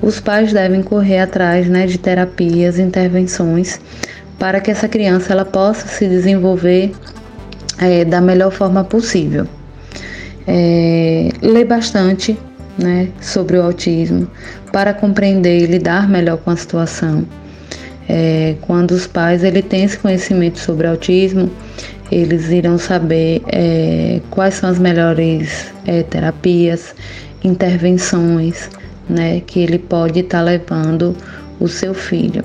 os 0.01 0.19
pais 0.19 0.51
devem 0.51 0.83
correr 0.83 1.19
atrás, 1.19 1.69
né, 1.69 1.87
de 1.87 1.99
terapias, 1.99 2.79
intervenções, 2.79 3.79
para 4.39 4.63
que 4.63 4.71
essa 4.71 4.89
criança 4.89 5.31
ela 5.31 5.45
possa 5.45 5.87
se 5.87 6.09
desenvolver 6.09 6.95
é, 7.79 8.03
da 8.03 8.23
melhor 8.23 8.51
forma 8.51 8.83
possível. 8.83 9.47
É, 10.47 11.29
ler 11.43 11.67
bastante, 11.67 12.39
né, 12.79 13.09
sobre 13.21 13.59
o 13.59 13.63
autismo 13.63 14.31
para 14.73 14.95
compreender 14.95 15.63
e 15.63 15.67
lidar 15.67 16.09
melhor 16.09 16.39
com 16.39 16.51
a 16.51 16.57
situação. 16.57 17.27
É, 18.09 18.55
quando 18.63 18.93
os 18.93 19.07
pais 19.07 19.45
ele 19.45 19.61
têm 19.61 19.85
esse 19.85 19.99
conhecimento 19.99 20.59
sobre 20.59 20.87
autismo, 20.87 21.51
eles 22.11 22.49
irão 22.49 22.79
saber 22.79 23.43
é, 23.49 24.21
quais 24.31 24.55
são 24.55 24.71
as 24.71 24.79
melhores 24.79 25.67
é, 25.87 26.03
terapias, 26.03 26.95
intervenções, 27.45 28.71
né, 29.09 29.43
que 29.47 29.61
ele 29.61 29.79
pode 29.79 30.21
estar 30.21 30.39
tá 30.39 30.45
levando 30.45 31.15
o 31.61 31.69
seu 31.69 31.93
filho. 31.93 32.43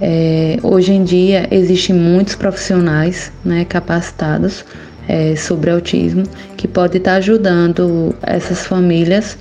É, 0.00 0.58
hoje 0.62 0.92
em 0.92 1.04
dia 1.04 1.48
existem 1.50 1.96
muitos 1.96 2.34
profissionais 2.34 3.32
né, 3.42 3.64
capacitados 3.64 4.62
é, 5.08 5.36
sobre 5.36 5.70
autismo, 5.70 6.24
que 6.56 6.66
pode 6.66 6.98
estar 6.98 7.14
ajudando 7.14 8.14
essas 8.22 8.66
famílias 8.66 9.38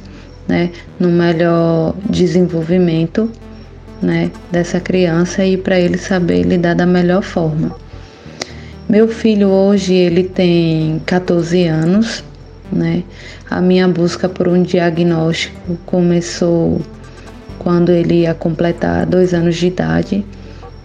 né, 0.47 0.71
no 0.99 1.09
melhor 1.09 1.95
desenvolvimento 2.09 3.29
né, 4.01 4.31
dessa 4.51 4.79
criança 4.79 5.43
e 5.43 5.57
para 5.57 5.79
ele 5.79 5.97
saber 5.97 6.43
lidar 6.43 6.75
da 6.75 6.85
melhor 6.85 7.23
forma. 7.23 7.75
Meu 8.87 9.07
filho 9.07 9.49
hoje 9.49 9.93
ele 9.93 10.23
tem 10.23 11.01
14 11.07 11.65
anos, 11.65 12.23
né? 12.71 13.03
A 13.49 13.59
minha 13.59 13.87
busca 13.87 14.29
por 14.29 14.47
um 14.47 14.61
diagnóstico 14.61 15.75
começou 15.87 16.81
quando 17.57 17.91
ele 17.91 18.21
ia 18.21 18.35
completar 18.35 19.07
dois 19.07 19.33
anos 19.33 19.55
de 19.55 19.67
idade, 19.67 20.25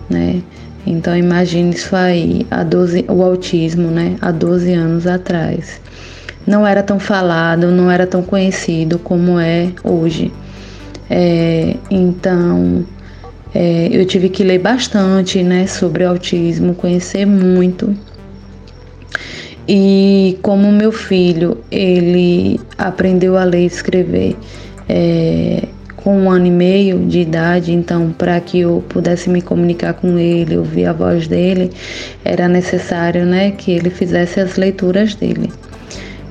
né? 0.09 0.41
Então 0.87 1.17
imagine 1.17 1.75
isso 1.75 1.95
aí, 1.95 2.47
a 2.51 2.63
12, 2.63 3.05
o 3.09 3.23
autismo, 3.23 3.91
né? 3.91 4.17
Há 4.21 4.31
12 4.31 4.73
anos 4.73 5.07
atrás. 5.07 5.81
Não 6.47 6.67
era 6.67 6.83
tão 6.83 6.99
falado, 6.99 7.71
não 7.71 7.91
era 7.91 8.07
tão 8.07 8.23
conhecido 8.23 8.99
como 8.99 9.39
é 9.39 9.71
hoje. 9.85 10.33
É, 11.09 11.77
então 11.91 12.85
é, 13.55 13.89
eu 13.91 14.05
tive 14.07 14.29
que 14.29 14.45
ler 14.45 14.59
bastante 14.59 15.43
né, 15.43 15.67
sobre 15.67 16.05
autismo, 16.05 16.75
conhecer 16.75 17.27
muito. 17.27 17.95
E 19.69 20.39
como 20.43 20.73
meu 20.73 20.91
filho 20.91 21.59
ele 21.71 22.61
aprendeu 22.79 23.37
a 23.37 23.45
ler 23.45 23.63
e 23.63 23.67
escrever 23.67 24.37
é, 24.89 25.69
com 26.03 26.17
um 26.17 26.31
ano 26.31 26.47
e 26.47 26.51
meio 26.51 26.99
de 27.07 27.21
idade, 27.21 27.73
então 27.73 28.15
para 28.17 28.41
que 28.41 28.61
eu 28.61 28.83
pudesse 28.89 29.29
me 29.29 29.43
comunicar 29.43 29.95
com 29.95 30.19
ele, 30.19 30.57
ouvir 30.57 30.87
a 30.87 30.93
voz 30.93 31.27
dele, 31.27 31.71
era 32.25 32.49
necessário 32.49 33.25
né, 33.25 33.51
que 33.53 33.71
ele 33.71 33.91
fizesse 33.91 34.41
as 34.41 34.57
leituras 34.57 35.15
dele. 35.15 35.51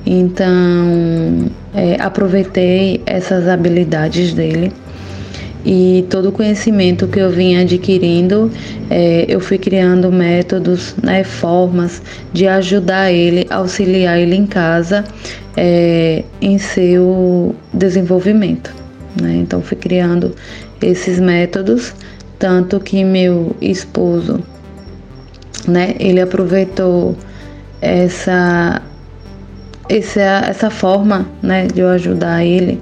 Então 0.04 1.50
é, 1.74 1.96
aproveitei 2.00 3.00
essas 3.06 3.46
habilidades 3.48 4.32
dele 4.32 4.72
e 5.64 6.06
todo 6.08 6.30
o 6.30 6.32
conhecimento 6.32 7.06
que 7.06 7.18
eu 7.18 7.30
vinha 7.30 7.60
adquirindo, 7.60 8.50
é, 8.88 9.26
eu 9.28 9.40
fui 9.40 9.58
criando 9.58 10.10
métodos, 10.10 10.94
né, 11.02 11.22
formas 11.22 12.00
de 12.32 12.46
ajudar 12.46 13.12
ele, 13.12 13.46
auxiliar 13.50 14.18
ele 14.18 14.36
em 14.36 14.46
casa 14.46 15.04
é, 15.56 16.24
em 16.40 16.56
seu 16.56 17.54
desenvolvimento. 17.72 18.79
Né? 19.20 19.36
Então 19.36 19.62
fui 19.62 19.76
criando 19.76 20.34
esses 20.80 21.18
métodos, 21.18 21.94
tanto 22.38 22.78
que 22.80 23.04
meu 23.04 23.54
esposo, 23.60 24.40
né, 25.66 25.94
ele 25.98 26.20
aproveitou 26.20 27.16
essa 27.80 28.82
essa, 29.88 30.44
essa 30.48 30.70
forma 30.70 31.26
né, 31.42 31.66
de 31.66 31.80
eu 31.80 31.88
ajudar 31.88 32.44
ele 32.44 32.78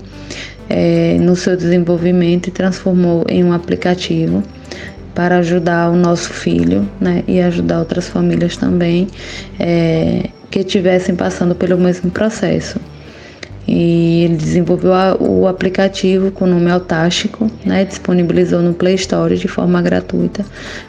é, 0.69 1.17
no 1.19 1.35
seu 1.35 1.57
desenvolvimento 1.57 2.49
e 2.49 2.51
transformou 2.51 3.25
em 3.29 3.43
um 3.43 3.53
aplicativo 3.53 4.43
para 5.15 5.39
ajudar 5.39 5.91
o 5.91 5.97
nosso 5.97 6.33
filho, 6.33 6.89
né, 7.01 7.25
e 7.27 7.41
ajudar 7.41 7.81
outras 7.81 8.07
famílias 8.09 8.57
também 8.57 9.09
é, 9.59 10.29
que 10.51 10.61
estivessem 10.61 11.17
passando 11.17 11.55
pelo 11.55 11.79
mesmo 11.79 12.11
processo. 12.11 12.79
E 13.69 14.25
ele 14.25 14.37
desenvolveu 14.37 14.95
a, 14.95 15.15
o 15.21 15.47
aplicativo 15.47 16.31
com 16.31 16.47
o 16.47 16.49
nome 16.49 16.71
Autástico, 16.71 17.51
né, 17.67 17.85
disponibilizou 17.85 18.63
no 18.63 18.73
Play 18.73 18.95
Store 18.95 19.37
de 19.37 19.47
forma 19.47 19.83
gratuita 19.83 20.43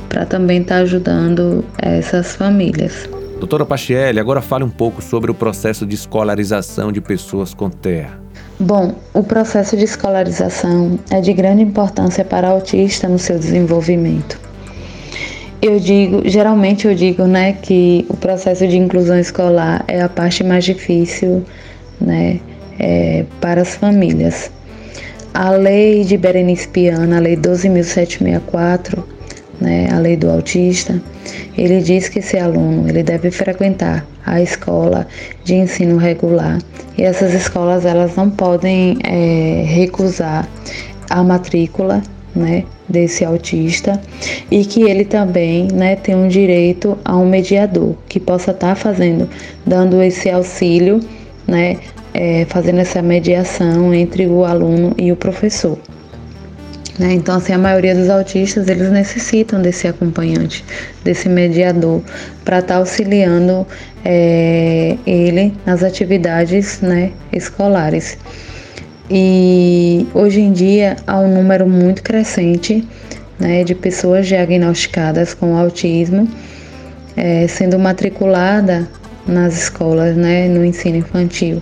para 0.07 0.25
também 0.25 0.61
estar 0.61 0.75
tá 0.75 0.81
ajudando 0.81 1.65
essas 1.77 2.37
famílias. 2.37 3.09
Doutora 3.37 3.65
Pachielli, 3.65 4.19
agora 4.19 4.41
fale 4.41 4.63
um 4.63 4.69
pouco 4.69 5.01
sobre 5.01 5.29
o 5.29 5.33
processo 5.33 5.85
de 5.85 5.95
escolarização 5.95 6.89
de 6.89 7.01
pessoas 7.01 7.53
com 7.53 7.69
TEA. 7.69 8.11
Bom, 8.57 8.95
o 9.13 9.23
processo 9.23 9.77
de 9.77 9.83
escolarização 9.83 10.99
é 11.09 11.19
de 11.19 11.33
grande 11.33 11.61
importância 11.63 12.23
para 12.23 12.49
o 12.49 12.51
autista 12.51 13.07
no 13.07 13.19
seu 13.19 13.37
desenvolvimento. 13.37 14.39
Eu 15.61 15.79
digo, 15.79 16.21
geralmente 16.25 16.87
eu 16.87 16.95
digo, 16.95 17.23
né, 17.23 17.53
que 17.53 18.05
o 18.09 18.15
processo 18.15 18.65
de 18.65 18.77
inclusão 18.77 19.19
escolar 19.19 19.83
é 19.87 20.01
a 20.01 20.07
parte 20.07 20.43
mais 20.43 20.63
difícil, 20.63 21.43
né, 21.99 22.39
é, 22.79 23.25
para 23.41 23.61
as 23.61 23.75
famílias. 23.75 24.51
A 25.33 25.51
lei 25.51 26.03
de 26.03 26.17
Berenice 26.17 26.67
Piana, 26.67 27.17
a 27.17 27.19
lei 27.19 27.35
12.764, 27.35 29.03
né, 29.61 29.89
a 29.91 29.99
lei 29.99 30.15
do 30.15 30.29
autista, 30.29 31.01
ele 31.57 31.81
diz 31.81 32.07
que 32.09 32.19
esse 32.19 32.37
aluno 32.37 32.89
ele 32.89 33.03
deve 33.03 33.29
frequentar 33.29 34.05
a 34.25 34.41
escola 34.41 35.07
de 35.43 35.55
ensino 35.55 35.97
regular 35.97 36.59
e 36.97 37.03
essas 37.03 37.33
escolas 37.33 37.85
elas 37.85 38.15
não 38.15 38.29
podem 38.29 38.97
é, 39.03 39.63
recusar 39.67 40.47
a 41.09 41.23
matrícula 41.23 42.01
né, 42.35 42.63
desse 42.87 43.25
autista 43.25 43.99
e 44.49 44.63
que 44.63 44.83
ele 44.83 45.03
também 45.03 45.67
né, 45.71 45.95
tem 45.95 46.15
um 46.15 46.27
direito 46.27 46.97
a 47.03 47.17
um 47.17 47.27
mediador 47.27 47.95
que 48.07 48.19
possa 48.19 48.51
estar 48.51 48.69
tá 48.69 48.75
fazendo, 48.75 49.29
dando 49.65 50.01
esse 50.01 50.29
auxílio, 50.29 50.99
né, 51.47 51.77
é, 52.13 52.45
fazendo 52.49 52.79
essa 52.79 53.01
mediação 53.01 53.93
entre 53.93 54.27
o 54.27 54.45
aluno 54.45 54.93
e 54.97 55.11
o 55.11 55.15
professor. 55.15 55.77
Né? 56.97 57.13
Então, 57.13 57.37
assim, 57.37 57.53
a 57.53 57.57
maioria 57.57 57.95
dos 57.95 58.09
autistas 58.09 58.67
eles 58.67 58.91
necessitam 58.91 59.61
desse 59.61 59.87
acompanhante, 59.87 60.65
desse 61.03 61.29
mediador, 61.29 62.01
para 62.43 62.59
estar 62.59 62.73
tá 62.73 62.79
auxiliando 62.79 63.65
é, 64.03 64.97
ele 65.05 65.53
nas 65.65 65.81
atividades 65.81 66.81
né, 66.81 67.11
escolares. 67.31 68.17
E 69.09 70.05
hoje 70.13 70.41
em 70.41 70.51
dia 70.51 70.97
há 71.07 71.19
um 71.19 71.33
número 71.33 71.67
muito 71.67 72.03
crescente 72.03 72.87
né, 73.39 73.63
de 73.63 73.73
pessoas 73.73 74.27
diagnosticadas 74.27 75.33
com 75.33 75.57
autismo 75.57 76.27
é, 77.15 77.47
sendo 77.47 77.79
matriculada 77.79 78.87
nas 79.27 79.57
escolas, 79.63 80.15
né, 80.15 80.47
no 80.47 80.63
ensino 80.63 80.97
infantil. 80.97 81.61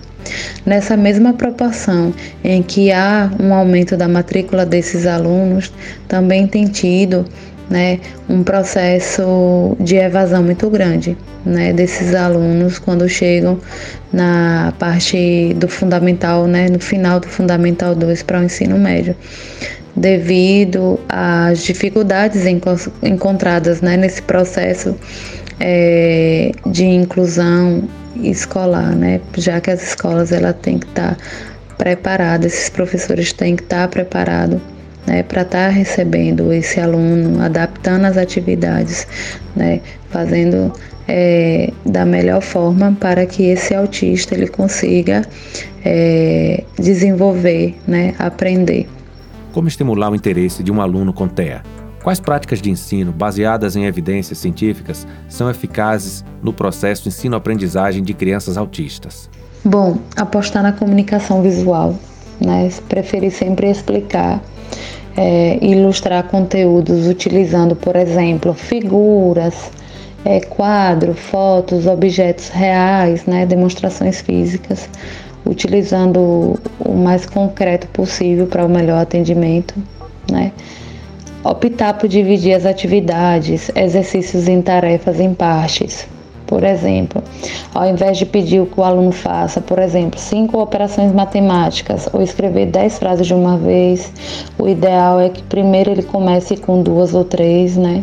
Nessa 0.64 0.96
mesma 0.96 1.32
proporção 1.32 2.12
em 2.44 2.62
que 2.62 2.92
há 2.92 3.30
um 3.40 3.52
aumento 3.54 3.96
da 3.96 4.08
matrícula 4.08 4.64
desses 4.66 5.06
alunos, 5.06 5.72
também 6.06 6.46
tem 6.46 6.66
tido 6.66 7.24
né, 7.70 8.00
um 8.28 8.42
processo 8.42 9.76
de 9.78 9.96
evasão 9.96 10.42
muito 10.42 10.68
grande 10.70 11.16
né, 11.44 11.72
desses 11.72 12.14
alunos 12.14 12.78
quando 12.78 13.08
chegam 13.08 13.58
na 14.12 14.72
parte 14.78 15.54
do 15.54 15.68
fundamental, 15.68 16.46
né, 16.46 16.68
no 16.68 16.80
final 16.80 17.20
do 17.20 17.28
fundamental 17.28 17.94
2 17.94 18.22
para 18.22 18.40
o 18.40 18.44
ensino 18.44 18.78
médio, 18.78 19.14
devido 19.94 20.98
às 21.08 21.62
dificuldades 21.62 22.44
encontradas 23.02 23.80
né, 23.80 23.96
nesse 23.96 24.22
processo 24.22 24.96
é, 25.60 26.52
de 26.66 26.84
inclusão 26.84 27.82
escolar, 28.22 28.94
né? 28.94 29.20
Já 29.36 29.60
que 29.60 29.70
as 29.70 29.82
escolas 29.82 30.32
ela 30.32 30.52
tem 30.52 30.78
que 30.78 30.86
estar 30.86 31.16
tá 31.16 31.24
preparadas, 31.76 32.52
esses 32.52 32.68
professores 32.68 33.32
têm 33.32 33.56
que 33.56 33.62
estar 33.62 33.82
tá 33.82 33.88
preparados 33.88 34.60
né, 35.06 35.22
para 35.22 35.42
estar 35.42 35.66
tá 35.66 35.68
recebendo 35.68 36.52
esse 36.52 36.78
aluno, 36.78 37.40
adaptando 37.40 38.04
as 38.04 38.16
atividades, 38.16 39.06
né, 39.56 39.80
fazendo 40.10 40.72
é, 41.08 41.72
da 41.86 42.04
melhor 42.04 42.42
forma 42.42 42.94
para 43.00 43.24
que 43.24 43.44
esse 43.44 43.74
autista 43.74 44.34
ele 44.34 44.46
consiga 44.46 45.22
é, 45.84 46.62
desenvolver, 46.78 47.74
né, 47.86 48.14
aprender. 48.18 48.86
Como 49.52 49.66
estimular 49.66 50.10
o 50.10 50.14
interesse 50.14 50.62
de 50.62 50.70
um 50.70 50.82
aluno 50.82 51.12
com 51.12 51.26
TEA? 51.26 51.62
Quais 52.02 52.20
práticas 52.20 52.62
de 52.62 52.70
ensino, 52.70 53.12
baseadas 53.12 53.74
em 53.76 53.84
evidências 53.84 54.38
científicas, 54.38 55.06
são 55.28 55.50
eficazes 55.50 56.24
no 56.42 56.52
processo 56.52 57.08
ensino-aprendizagem 57.08 58.02
de 58.02 58.14
crianças 58.14 58.56
autistas? 58.56 59.28
Bom, 59.64 59.98
apostar 60.16 60.62
na 60.62 60.72
comunicação 60.72 61.42
visual, 61.42 61.98
né? 62.40 62.70
Preferir 62.88 63.32
sempre 63.32 63.68
explicar, 63.68 64.40
é, 65.16 65.58
ilustrar 65.60 66.22
conteúdos 66.24 67.08
utilizando, 67.08 67.74
por 67.74 67.96
exemplo, 67.96 68.54
figuras, 68.54 69.70
é, 70.24 70.40
quadro, 70.40 71.14
fotos, 71.14 71.86
objetos 71.86 72.48
reais, 72.48 73.26
né? 73.26 73.44
Demonstrações 73.44 74.20
físicas, 74.20 74.88
utilizando 75.44 76.58
o 76.78 76.94
mais 76.94 77.26
concreto 77.26 77.88
possível 77.88 78.46
para 78.46 78.64
o 78.64 78.68
melhor 78.68 79.00
atendimento, 79.00 79.74
né? 80.30 80.52
Optar 81.44 81.94
por 81.94 82.08
dividir 82.08 82.54
as 82.54 82.66
atividades, 82.66 83.70
exercícios 83.74 84.48
em 84.48 84.60
tarefas 84.60 85.20
em 85.20 85.32
partes. 85.34 86.06
Por 86.46 86.64
exemplo, 86.64 87.22
ao 87.74 87.86
invés 87.86 88.16
de 88.16 88.24
pedir 88.24 88.64
que 88.64 88.80
o 88.80 88.82
aluno 88.82 89.12
faça, 89.12 89.60
por 89.60 89.78
exemplo, 89.78 90.18
cinco 90.18 90.58
operações 90.58 91.12
matemáticas 91.12 92.08
ou 92.10 92.22
escrever 92.22 92.66
dez 92.66 92.98
frases 92.98 93.26
de 93.26 93.34
uma 93.34 93.58
vez, 93.58 94.10
o 94.58 94.66
ideal 94.66 95.20
é 95.20 95.28
que 95.28 95.42
primeiro 95.42 95.90
ele 95.90 96.02
comece 96.02 96.56
com 96.56 96.82
duas 96.82 97.12
ou 97.12 97.22
três, 97.22 97.76
né? 97.76 98.02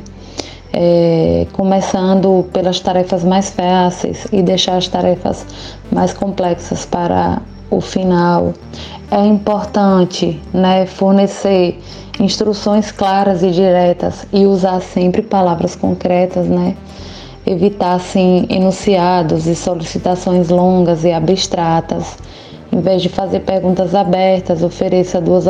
É, 0.71 1.47
começando 1.53 2.45
pelas 2.53 2.79
tarefas 2.79 3.23
mais 3.23 3.49
fáceis 3.49 4.27
e 4.31 4.43
deixar 4.43 4.77
as 4.77 4.87
tarefas 4.87 5.43
mais 5.91 6.13
complexas 6.13 6.85
para 6.85 7.41
o 7.71 7.81
final. 7.81 8.53
É 9.09 9.25
importante 9.25 10.39
né, 10.53 10.85
fornecer 10.85 11.79
instruções 12.19 12.91
claras 12.91 13.43
e 13.43 13.51
diretas 13.51 14.25
e 14.31 14.45
usar 14.45 14.81
sempre 14.81 15.21
palavras 15.21 15.75
concretas, 15.75 16.47
né? 16.47 16.75
Evitar 17.45 17.95
assim 17.95 18.45
enunciados 18.49 19.45
e 19.47 19.55
solicitações 19.55 20.49
longas 20.49 21.03
e 21.03 21.11
abstratas. 21.11 22.17
Em 22.71 22.81
vez 22.81 23.01
de 23.01 23.09
fazer 23.09 23.41
perguntas 23.41 23.93
abertas, 23.93 24.63
ofereça 24.63 25.21
duas 25.21 25.45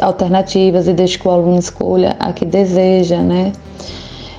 alternativas 0.00 0.86
e 0.86 0.92
deixe 0.92 1.18
que 1.18 1.26
o 1.26 1.30
aluno 1.30 1.58
escolha 1.58 2.16
a 2.18 2.32
que 2.32 2.44
deseja, 2.44 3.18
né? 3.18 3.52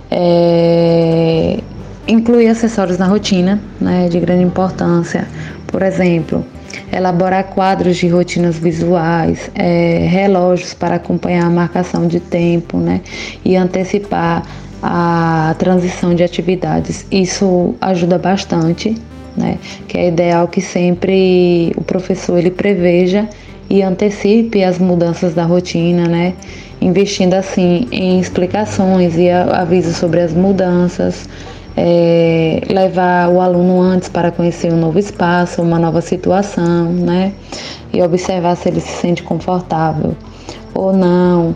É... 0.10 1.60
Incluir 2.08 2.48
acessórios 2.48 2.98
na 2.98 3.06
rotina, 3.06 3.62
né? 3.80 4.08
De 4.10 4.20
grande 4.20 4.44
importância. 4.44 5.28
Por 5.68 5.82
exemplo, 5.82 6.46
elaborar 6.92 7.46
quadros 7.46 7.98
de 7.98 8.08
rotinas 8.08 8.58
visuais, 8.58 9.50
é, 9.56 10.08
relógios 10.10 10.74
para 10.74 10.96
acompanhar 10.96 11.46
a 11.46 11.50
marcação 11.50 12.08
de 12.08 12.20
tempo, 12.20 12.78
né? 12.78 13.02
E 13.44 13.56
antecipar 13.56 14.44
a 14.82 15.56
transição 15.58 16.14
de 16.14 16.24
atividades. 16.24 17.06
Isso 17.10 17.74
ajuda 17.80 18.18
bastante, 18.18 18.96
né? 19.36 19.58
Que 19.88 19.98
é 19.98 20.08
ideal 20.10 20.48
que 20.48 20.62
sempre 20.62 21.72
o 21.78 21.84
professor 21.84 22.38
ele 22.38 22.52
preveja 22.52 23.28
e 23.70 23.82
antecipe 23.82 24.64
as 24.64 24.78
mudanças 24.78 25.34
da 25.34 25.46
rotina, 25.46 26.08
né? 26.08 26.34
Investindo 26.82 27.34
assim 27.34 27.88
em 27.92 28.20
explicações 28.20 29.18
e 29.18 29.30
avisos 29.30 29.96
sobre 29.96 30.20
as 30.20 30.34
mudanças 30.34 31.28
é, 31.76 32.62
levar 32.70 33.30
o 33.30 33.42
aluno 33.42 33.82
antes 33.82 34.10
para 34.10 34.32
conhecer 34.32 34.72
um 34.72 34.78
novo 34.78 35.00
espaço, 35.00 35.62
uma 35.62 35.80
nova 35.80 36.02
situação, 36.02 36.92
né? 36.92 37.34
E 37.92 38.02
observar 38.02 38.56
se 38.56 38.70
ele 38.70 38.80
se 38.80 38.92
sente 38.92 39.24
confortável 39.24 40.16
ou 40.74 40.94
não. 40.94 41.54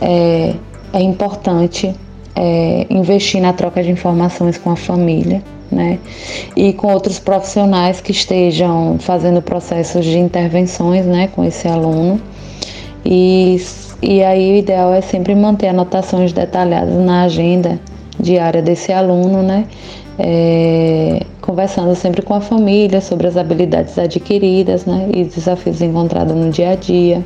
É, 0.00 0.54
é 0.92 1.00
importante 1.00 1.94
é, 2.34 2.86
investir 2.90 3.40
na 3.40 3.52
troca 3.52 3.82
de 3.82 3.90
informações 3.90 4.58
com 4.58 4.70
a 4.70 4.76
família, 4.76 5.42
né? 5.70 5.98
E 6.56 6.72
com 6.72 6.92
outros 6.92 7.18
profissionais 7.18 8.00
que 8.00 8.12
estejam 8.12 8.96
fazendo 8.98 9.40
processos 9.40 10.04
de 10.04 10.18
intervenções, 10.18 11.06
né, 11.06 11.28
com 11.28 11.44
esse 11.44 11.68
aluno. 11.68 12.20
E, 13.04 13.60
e 14.02 14.22
aí 14.22 14.52
o 14.52 14.56
ideal 14.56 14.92
é 14.92 15.00
sempre 15.00 15.34
manter 15.34 15.68
anotações 15.68 16.32
detalhadas 16.32 16.94
na 16.94 17.22
agenda 17.22 17.78
diária 18.20 18.62
desse 18.62 18.92
aluno, 18.92 19.42
né? 19.42 19.66
É, 20.18 21.24
conversando 21.40 21.94
sempre 21.94 22.20
com 22.20 22.34
a 22.34 22.40
família 22.40 23.00
sobre 23.00 23.26
as 23.26 23.36
habilidades 23.36 23.98
adquiridas, 23.98 24.84
né? 24.84 25.08
E 25.14 25.24
desafios 25.24 25.80
encontrados 25.80 26.34
no 26.34 26.50
dia 26.50 26.70
a 26.70 26.74
dia. 26.74 27.24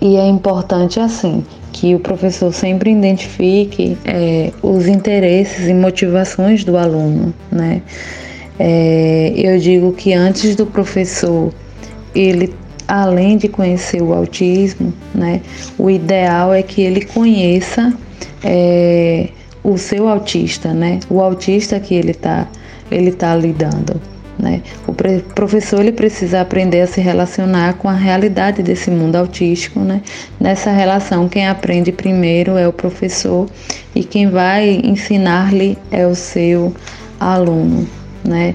E 0.00 0.16
é 0.16 0.26
importante 0.26 1.00
assim 1.00 1.44
que 1.72 1.94
o 1.94 2.00
professor 2.00 2.52
sempre 2.52 2.90
identifique 2.90 3.98
é, 4.04 4.52
os 4.62 4.86
interesses 4.86 5.68
e 5.68 5.74
motivações 5.74 6.64
do 6.64 6.76
aluno, 6.76 7.34
né? 7.50 7.82
É, 8.58 9.32
eu 9.36 9.58
digo 9.58 9.92
que 9.92 10.14
antes 10.14 10.56
do 10.56 10.64
professor 10.64 11.52
ele 12.14 12.54
além 12.88 13.36
de 13.36 13.48
conhecer 13.48 14.00
o 14.00 14.12
autismo, 14.12 14.92
né, 15.14 15.40
o 15.76 15.90
ideal 15.90 16.54
é 16.54 16.62
que 16.62 16.80
ele 16.80 17.04
conheça 17.04 17.92
é, 18.46 19.28
o 19.64 19.76
seu 19.76 20.08
autista, 20.08 20.72
né, 20.72 21.00
o 21.10 21.20
autista 21.20 21.80
que 21.80 21.94
ele 21.94 22.12
está 22.12 22.46
ele 22.90 23.10
tá 23.10 23.34
lidando. 23.34 24.00
Né? 24.38 24.62
O 24.86 24.92
professor 24.92 25.80
ele 25.80 25.92
precisa 25.92 26.42
aprender 26.42 26.82
a 26.82 26.86
se 26.86 27.00
relacionar 27.00 27.74
com 27.74 27.88
a 27.88 27.94
realidade 27.94 28.62
desse 28.62 28.90
mundo 28.90 29.16
autístico. 29.16 29.80
Né? 29.80 30.02
Nessa 30.38 30.70
relação, 30.70 31.28
quem 31.28 31.48
aprende 31.48 31.90
primeiro 31.90 32.56
é 32.56 32.68
o 32.68 32.72
professor 32.72 33.48
e 33.94 34.04
quem 34.04 34.28
vai 34.28 34.80
ensinar-lhe 34.84 35.78
é 35.90 36.06
o 36.06 36.14
seu 36.14 36.74
aluno. 37.18 37.88
Né? 38.22 38.54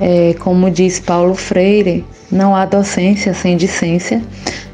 É, 0.00 0.34
como 0.38 0.70
diz 0.70 1.00
Paulo 1.00 1.34
Freire, 1.34 2.04
não 2.30 2.54
há 2.54 2.66
docência 2.66 3.32
sem 3.32 3.56
discência. 3.56 4.22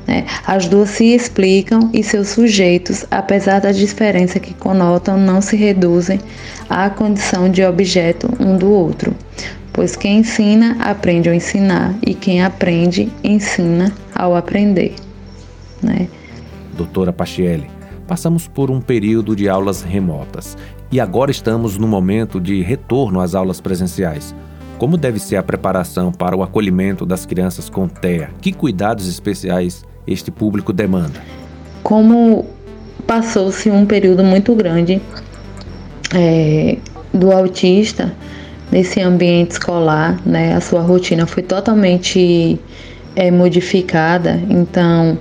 Né? 0.09 0.25
As 0.47 0.67
duas 0.67 0.89
se 0.89 1.15
explicam 1.15 1.91
e 1.93 2.03
seus 2.03 2.31
sujeitos, 2.31 3.05
apesar 3.11 3.61
da 3.61 3.71
diferença 3.71 4.41
que 4.41 4.55
conotam, 4.55 5.17
não 5.17 5.41
se 5.41 5.55
reduzem 5.55 6.19
à 6.69 6.91
condição 6.91 7.49
de 7.49 7.63
objeto 7.63 8.29
um 8.41 8.57
do 8.57 8.71
outro 8.71 9.15
pois 9.79 9.95
quem 9.95 10.19
ensina 10.19 10.77
aprende 10.81 11.29
ao 11.29 11.35
ensinar 11.37 11.95
e 12.05 12.13
quem 12.13 12.43
aprende 12.43 13.13
ensina 13.23 13.95
ao 14.13 14.35
aprender. 14.35 14.93
Né? 15.81 16.09
Doutora 16.77 17.13
Pachielli, 17.13 17.71
passamos 18.05 18.49
por 18.49 18.73
um 18.73 18.81
período 18.81 19.37
de 19.37 19.49
aulas 19.49 19.83
remotas 19.83 20.59
e 20.91 20.99
agora 20.99 21.31
estamos 21.31 21.79
no 21.79 21.87
momento 21.87 22.41
de 22.41 22.61
retorno 22.61 23.21
às 23.21 23.37
aulas 23.37 23.61
presenciais. 23.61 24.35
Como 24.79 24.97
deve 24.97 25.21
ser 25.21 25.37
a 25.37 25.45
preparação 25.45 26.11
para 26.11 26.37
o 26.37 26.43
acolhimento 26.43 27.07
das 27.07 27.25
crianças 27.25 27.71
com 27.71 27.87
TEA? 27.87 28.31
Que 28.41 28.53
cuidados 28.53 29.09
especiais 29.09 29.85
este 30.09 30.31
público 30.31 30.73
demanda? 30.73 31.21
Como 31.83 32.47
passou-se 33.07 33.71
um 33.71 33.87
período 33.87 34.25
muito 34.25 34.55
grande 34.55 35.01
é, 36.15 36.77
do 37.13 37.31
autista, 37.31 38.13
nesse 38.71 39.01
ambiente 39.01 39.53
escolar, 39.53 40.19
né? 40.25 40.55
A 40.55 40.61
sua 40.61 40.81
rotina 40.81 41.27
foi 41.27 41.43
totalmente 41.43 42.59
é, 43.15 43.31
modificada. 43.31 44.41
Então, 44.49 45.19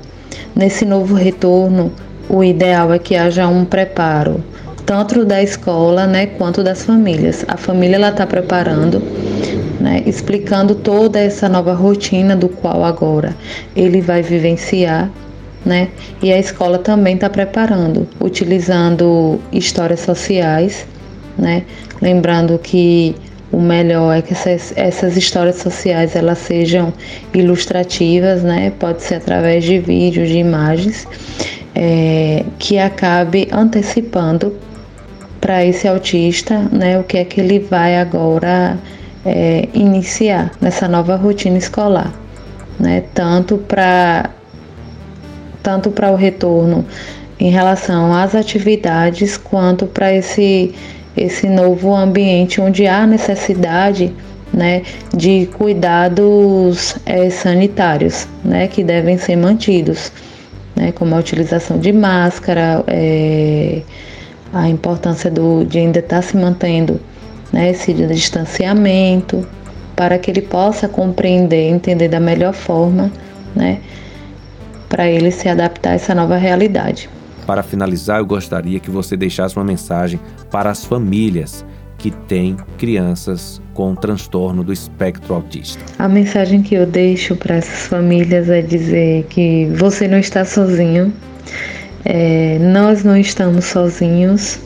nesse 0.56 0.86
novo 0.86 1.15
retorno, 1.15 1.91
o 2.30 2.43
ideal 2.43 2.91
é 2.93 3.00
que 3.00 3.15
haja 3.15 3.47
um 3.47 3.63
preparo 3.63 4.43
tanto 4.86 5.26
da 5.26 5.43
escola, 5.43 6.08
né, 6.08 6.28
quanto 6.28 6.63
das 6.63 6.86
famílias. 6.86 7.43
A 7.50 7.58
família 7.58 7.97
ela 7.97 8.10
está 8.10 8.26
preparando, 8.26 9.02
né, 9.88 10.04
explicando 10.06 10.76
toda 10.76 11.17
essa 11.17 11.47
nova 11.47 11.73
rotina 11.73 12.36
do 12.36 12.50
qual 12.50 12.84
agora 12.84 13.34
ele 13.73 14.02
vai 14.02 14.21
vivenciar, 14.21 15.10
né, 15.65 15.88
e 16.21 16.32
a 16.32 16.38
escola 16.38 16.78
também 16.78 17.15
está 17.15 17.30
preparando, 17.30 18.06
utilizando 18.19 19.39
histórias 19.52 20.02
sociais, 20.02 20.86
né, 21.38 21.63
lembrando 22.02 22.60
que 22.60 23.15
o 23.50 23.62
melhor 23.62 24.17
é 24.17 24.21
que 24.21 24.34
essas, 24.34 24.73
essas 24.76 25.15
histórias 25.15 25.56
sociais 25.56 26.17
elas 26.17 26.39
sejam 26.39 26.93
ilustrativas, 27.34 28.43
né? 28.43 28.73
Pode 28.78 29.02
ser 29.02 29.15
através 29.15 29.63
de 29.63 29.80
vídeos, 29.80 30.28
de 30.28 30.38
imagens, 30.39 31.08
é, 31.73 32.43
que 32.60 32.78
acabe 32.78 33.47
antecipando 33.50 34.54
para 35.39 35.63
esse 35.63 35.88
autista, 35.88 36.60
né? 36.73 37.00
O 37.00 37.06
que 37.06 37.19
é 37.19 37.23
que 37.23 37.39
ele 37.39 37.60
vai 37.60 37.97
agora 37.97 38.78
é, 39.25 39.67
iniciar 39.73 40.51
nessa 40.62 40.88
nova 40.88 41.15
rotina 41.15 41.58
escolar, 41.58 42.13
né? 42.80 43.03
Tanto 43.13 43.58
para 43.58 44.30
tanto 45.62 45.91
para 45.91 46.12
o 46.12 46.15
retorno 46.15 46.86
em 47.39 47.49
relação 47.49 48.13
às 48.13 48.34
atividades 48.34 49.38
quanto 49.38 49.86
para 49.86 50.13
esse 50.13 50.73
esse 51.15 51.49
novo 51.49 51.95
ambiente 51.95 52.62
onde 52.62 52.86
há 52.86 53.06
necessidade 53.08 54.13
né, 54.53 54.84
de 55.15 55.47
cuidados 55.58 56.95
é, 57.06 57.30
sanitários 57.30 58.27
né, 58.45 58.67
que 58.67 58.84
devem 58.84 59.17
ser 59.17 59.36
mantidos, 59.36 60.12
né, 60.75 60.91
como 60.91 61.15
a 61.15 61.19
utilização 61.19 61.80
de 61.80 61.91
máscara, 61.91 62.84
é, 62.88 63.82
a 64.53 64.69
importância 64.69 65.30
do, 65.30 65.65
de 65.65 65.80
ainda 65.80 65.99
estar 65.99 66.21
se 66.21 66.38
mantendo 66.38 66.99
né, 67.51 67.71
esse 67.71 67.93
distanciamento, 67.93 69.47
para 69.95 70.17
que 70.17 70.29
ele 70.29 70.41
possa 70.41 70.88
compreender, 70.88 71.69
entender 71.69 72.07
da 72.07 72.19
melhor 72.19 72.53
forma, 72.53 73.12
né, 73.55 73.79
para 74.88 75.10
ele 75.10 75.31
se 75.31 75.49
adaptar 75.49 75.91
a 75.91 75.93
essa 75.93 76.13
nova 76.13 76.38
realidade. 76.38 77.10
Para 77.45 77.63
finalizar, 77.63 78.19
eu 78.19 78.25
gostaria 78.25 78.79
que 78.79 78.91
você 78.91 79.15
deixasse 79.15 79.55
uma 79.55 79.65
mensagem 79.65 80.19
para 80.51 80.69
as 80.69 80.83
famílias 80.83 81.65
que 81.97 82.12
têm 82.12 82.55
crianças 82.77 83.62
com 83.73 83.95
transtorno 83.95 84.63
do 84.63 84.71
espectro 84.71 85.33
autista. 85.33 85.83
A 85.97 86.07
mensagem 86.07 86.62
que 86.62 86.75
eu 86.75 86.86
deixo 86.86 87.36
para 87.36 87.55
essas 87.55 87.88
famílias 87.88 88.49
é 88.49 88.62
dizer 88.62 89.25
que 89.29 89.65
você 89.77 90.07
não 90.07 90.19
está 90.19 90.45
sozinho, 90.45 91.12
é, 92.05 92.60
nós 92.60 93.03
não 93.03 93.17
estamos 93.17 93.65
sozinhos, 93.65 94.60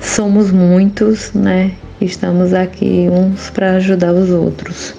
somos 0.00 0.50
muitos, 0.50 1.32
né? 1.32 1.72
Estamos 2.00 2.52
aqui 2.54 3.08
uns 3.10 3.50
para 3.50 3.76
ajudar 3.76 4.12
os 4.12 4.30
outros. 4.30 4.94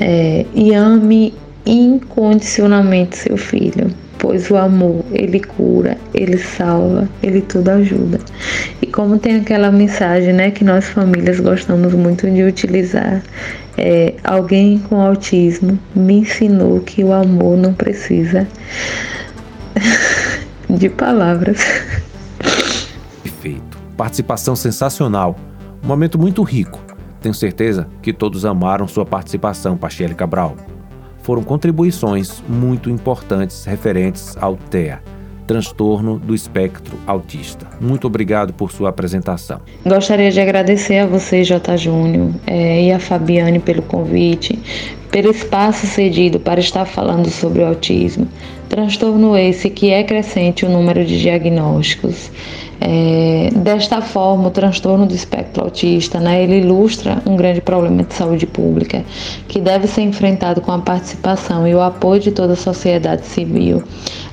É, 0.00 0.44
e 0.54 0.74
ame 0.74 1.34
incondicionalmente 1.64 3.16
seu 3.16 3.36
filho 3.36 3.90
pois 4.22 4.48
o 4.52 4.56
amor, 4.56 5.04
ele 5.10 5.40
cura, 5.40 5.98
ele 6.14 6.38
salva, 6.38 7.08
ele 7.20 7.40
tudo 7.40 7.70
ajuda. 7.70 8.20
E 8.80 8.86
como 8.86 9.18
tem 9.18 9.40
aquela 9.40 9.72
mensagem, 9.72 10.32
né, 10.32 10.52
que 10.52 10.62
nós 10.62 10.86
famílias 10.86 11.40
gostamos 11.40 11.92
muito 11.92 12.30
de 12.30 12.44
utilizar, 12.44 13.20
é, 13.76 14.14
alguém 14.22 14.78
com 14.78 15.00
autismo 15.00 15.76
me 15.92 16.20
ensinou 16.20 16.78
que 16.78 17.02
o 17.02 17.12
amor 17.12 17.58
não 17.58 17.74
precisa 17.74 18.46
de 20.70 20.88
palavras. 20.88 21.58
Perfeito. 23.24 23.76
Participação 23.96 24.54
sensacional. 24.54 25.36
Um 25.82 25.86
momento 25.86 26.18
muito 26.18 26.42
rico. 26.42 26.80
Tenho 27.20 27.34
certeza 27.34 27.88
que 28.00 28.12
todos 28.12 28.44
amaram 28.44 28.88
sua 28.88 29.04
participação, 29.04 29.76
Pacheco 29.76 30.14
Cabral 30.14 30.56
foram 31.22 31.42
contribuições 31.42 32.42
muito 32.48 32.90
importantes 32.90 33.64
referentes 33.64 34.36
ao 34.40 34.56
TEA, 34.56 35.00
transtorno 35.46 36.18
do 36.18 36.34
espectro 36.34 36.98
autista. 37.06 37.66
Muito 37.80 38.06
obrigado 38.06 38.52
por 38.52 38.72
sua 38.72 38.90
apresentação. 38.90 39.60
Gostaria 39.86 40.30
de 40.30 40.40
agradecer 40.40 40.98
a 40.98 41.06
você, 41.06 41.44
J. 41.44 41.76
Júnior, 41.76 42.32
é, 42.46 42.82
e 42.84 42.92
a 42.92 42.98
Fabiane 42.98 43.58
pelo 43.58 43.82
convite, 43.82 44.58
pelo 45.10 45.30
espaço 45.30 45.86
cedido 45.86 46.40
para 46.40 46.60
estar 46.60 46.84
falando 46.84 47.30
sobre 47.30 47.62
o 47.62 47.66
autismo. 47.66 48.26
Transtorno 48.68 49.36
esse 49.36 49.68
que 49.70 49.90
é 49.90 50.02
crescente 50.02 50.64
o 50.64 50.70
número 50.70 51.04
de 51.04 51.20
diagnósticos. 51.20 52.30
É, 52.84 53.50
desta 53.54 54.00
forma, 54.00 54.48
o 54.48 54.50
transtorno 54.50 55.06
do 55.06 55.14
espectro 55.14 55.62
autista, 55.62 56.18
né, 56.18 56.42
ele 56.42 56.58
ilustra 56.58 57.22
um 57.24 57.36
grande 57.36 57.60
problema 57.60 58.02
de 58.02 58.12
saúde 58.12 58.44
pública 58.44 59.04
que 59.46 59.60
deve 59.60 59.86
ser 59.86 60.02
enfrentado 60.02 60.60
com 60.60 60.72
a 60.72 60.78
participação 60.80 61.66
e 61.66 61.74
o 61.74 61.80
apoio 61.80 62.20
de 62.20 62.32
toda 62.32 62.54
a 62.54 62.56
sociedade 62.56 63.24
civil, 63.24 63.84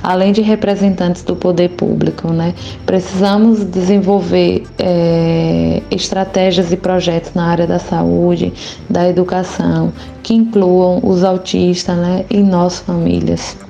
além 0.01 0.31
de 0.31 0.41
representantes 0.41 1.21
do 1.21 1.35
poder 1.35 1.69
público. 1.69 2.29
Né. 2.33 2.55
Precisamos 2.87 3.63
desenvolver 3.63 4.63
é, 4.79 5.83
estratégias 5.91 6.71
e 6.71 6.77
projetos 6.77 7.35
na 7.35 7.45
área 7.45 7.67
da 7.67 7.77
saúde, 7.77 8.51
da 8.89 9.07
educação, 9.07 9.93
que 10.23 10.33
incluam 10.33 10.99
os 11.03 11.23
autistas 11.23 11.95
né, 11.95 12.25
e 12.31 12.37
nossas 12.37 12.79
famílias. 12.79 13.68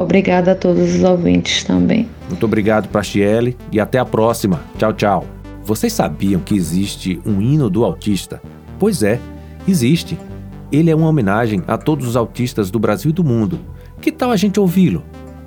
Obrigada 0.00 0.52
a 0.52 0.54
todos 0.54 0.94
os 0.94 1.04
ouvintes 1.04 1.62
também. 1.62 2.08
Muito 2.28 2.44
obrigado, 2.44 2.88
Prachiele, 2.88 3.56
e 3.70 3.78
até 3.78 3.98
a 3.98 4.04
próxima. 4.04 4.60
Tchau, 4.78 4.92
tchau. 4.94 5.26
Vocês 5.62 5.92
sabiam 5.92 6.40
que 6.40 6.54
existe 6.54 7.20
um 7.26 7.40
hino 7.40 7.68
do 7.68 7.84
autista? 7.84 8.40
Pois 8.78 9.02
é, 9.02 9.20
existe. 9.68 10.18
Ele 10.72 10.90
é 10.90 10.96
uma 10.96 11.08
homenagem 11.08 11.62
a 11.66 11.76
todos 11.76 12.08
os 12.08 12.16
autistas 12.16 12.70
do 12.70 12.78
Brasil 12.78 13.10
e 13.10 13.14
do 13.14 13.22
mundo. 13.22 13.60
Que 14.00 14.10
tal 14.10 14.30
a 14.30 14.36
gente 14.36 14.58
ouvi-lo? 14.58 15.04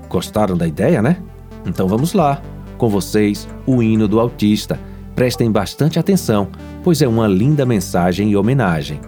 Gostaram 0.08 0.56
da 0.56 0.68
ideia, 0.68 1.02
né? 1.02 1.18
Então 1.66 1.88
vamos 1.88 2.14
lá. 2.14 2.40
Com 2.78 2.90
vocês, 2.90 3.48
o 3.66 3.82
hino 3.82 4.08
do 4.08 4.20
autista. 4.20 4.80
Prestem 5.16 5.52
bastante 5.52 5.98
atenção, 5.98 6.48
pois 6.84 7.02
é 7.02 7.08
uma 7.08 7.28
linda 7.28 7.66
mensagem 7.66 8.30
e 8.30 8.36
homenagem. 8.36 9.00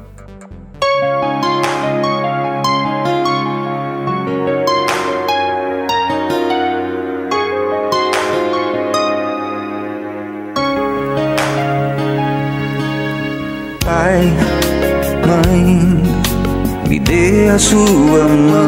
A 17.55 17.59
sua 17.59 18.27
mão. 18.27 18.67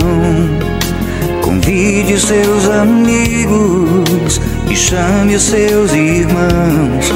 Convide 1.41 2.17
seus 2.17 2.69
amigos 2.69 4.39
e 4.69 4.75
chame 4.75 5.37
seus 5.37 5.93
irmãos. 5.93 7.11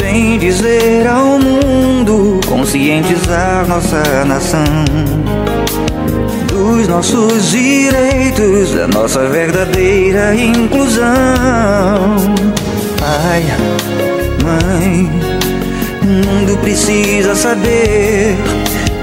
Vem 0.00 0.36
dizer 0.36 1.06
ao 1.06 1.38
mundo, 1.38 2.40
conscientizar 2.48 3.68
nossa 3.68 4.24
nação 4.24 4.64
dos 6.48 6.88
nossos 6.88 7.50
direitos, 7.50 8.72
da 8.74 8.88
nossa 8.88 9.28
verdadeira 9.28 10.34
inclusão. 10.34 11.04
Pai, 12.98 13.44
mãe, 14.42 15.08
o 16.02 16.06
mundo 16.06 16.58
precisa 16.58 17.36
saber 17.36 18.36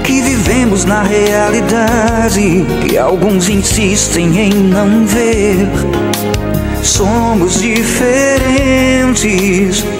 que 0.02 0.20
vivemos 0.20 0.84
na 0.84 1.02
realidade 1.02 2.64
que 2.86 2.98
alguns 2.98 3.48
insistem 3.48 4.38
em 4.38 4.52
não 4.52 5.06
ver. 5.06 6.31
Somos 6.82 7.60
diferentes, 7.60 8.34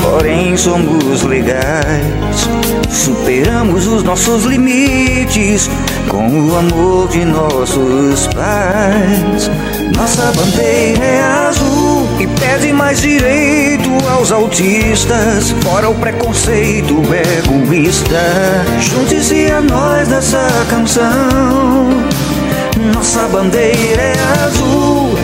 porém 0.02 0.56
somos 0.56 1.22
legais. 1.22 2.48
Superamos 2.90 3.86
os 3.86 4.02
nossos 4.02 4.44
limites 4.44 5.70
com 6.08 6.28
o 6.28 6.56
amor 6.56 7.08
de 7.08 7.24
nossos 7.24 8.26
pais. 8.28 9.50
Nossa 9.96 10.32
bandeira 10.32 11.04
é 11.04 11.20
azul 11.48 12.08
e 12.18 12.26
pede 12.26 12.72
mais 12.72 13.00
direito 13.00 13.88
aos 14.08 14.32
autistas. 14.32 15.52
Fora 15.62 15.88
o 15.88 15.94
preconceito 15.94 17.00
egoísta. 17.38 18.20
Junte-se 18.80 19.46
a 19.50 19.60
nós 19.60 20.08
nessa 20.08 20.48
canção. 20.68 21.88
Nossa 22.94 23.28
bandeira 23.28 24.02
é 24.02 24.14
azul, 24.46 25.14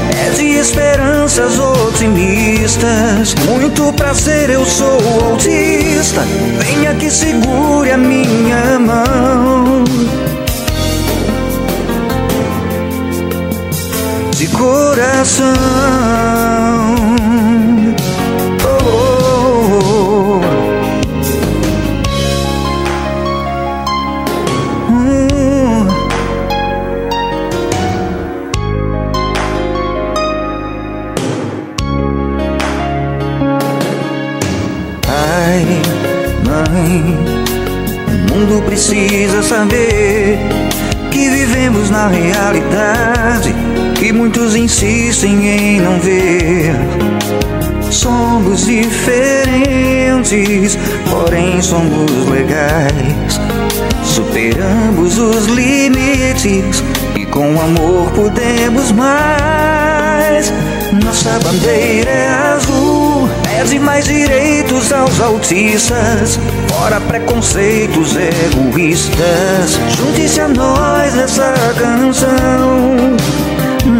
esperanças 0.58 1.58
otimistas. 1.58 3.34
Muito 3.46 3.92
prazer, 3.92 4.50
eu 4.50 4.64
sou 4.64 4.98
autista. 5.30 6.22
Venha 6.58 6.94
que 6.94 7.10
segure 7.10 7.92
a 7.92 7.96
minha 7.96 8.78
mão. 8.78 9.84
De 14.36 14.46
coração. 14.48 15.48
Mundo 38.48 38.62
precisa 38.62 39.42
saber 39.42 40.38
que 41.10 41.28
vivemos 41.28 41.90
na 41.90 42.08
realidade 42.08 43.54
que 43.94 44.10
muitos 44.10 44.56
insistem 44.56 45.46
em 45.46 45.80
não 45.80 46.00
ver. 46.00 46.74
Somos 47.90 48.64
diferentes, 48.66 49.08
porém 51.10 51.60
somos 51.60 52.10
legais. 52.30 53.38
Superamos 54.02 55.18
os 55.18 55.46
limites 55.46 56.82
e 57.16 57.26
com 57.26 57.60
amor 57.60 58.10
podemos 58.12 58.92
mais. 58.92 60.50
Nossa 61.04 61.38
bandeira 61.40 62.10
é 62.10 62.28
azul, 62.54 62.87
pede 63.58 63.78
mais 63.80 64.04
direitos 64.04 64.92
aos 64.92 65.20
autistas, 65.20 66.38
fora 66.68 67.00
preconceitos 67.00 68.14
egoístas. 68.16 69.80
Junte-se 69.96 70.40
a 70.40 70.48
nós 70.48 71.14
nessa 71.14 71.52
canção. 71.76 73.16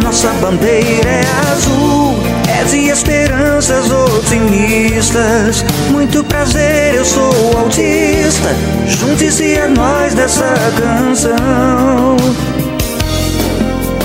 Nossa 0.01 0.29
bandeira 0.35 1.09
é 1.09 1.25
azul, 1.51 2.15
é 2.47 2.63
de 2.63 2.87
esperanças 2.87 3.91
otimistas. 3.91 5.65
Muito 5.91 6.23
prazer, 6.23 6.95
eu 6.95 7.03
sou 7.03 7.57
autista. 7.57 8.55
Junte-se 8.87 9.57
a 9.57 9.67
nós 9.67 10.15
nessa 10.15 10.55
canção. 10.77 12.15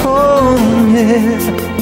Oh, 0.05 0.97
yeah. 0.97 1.74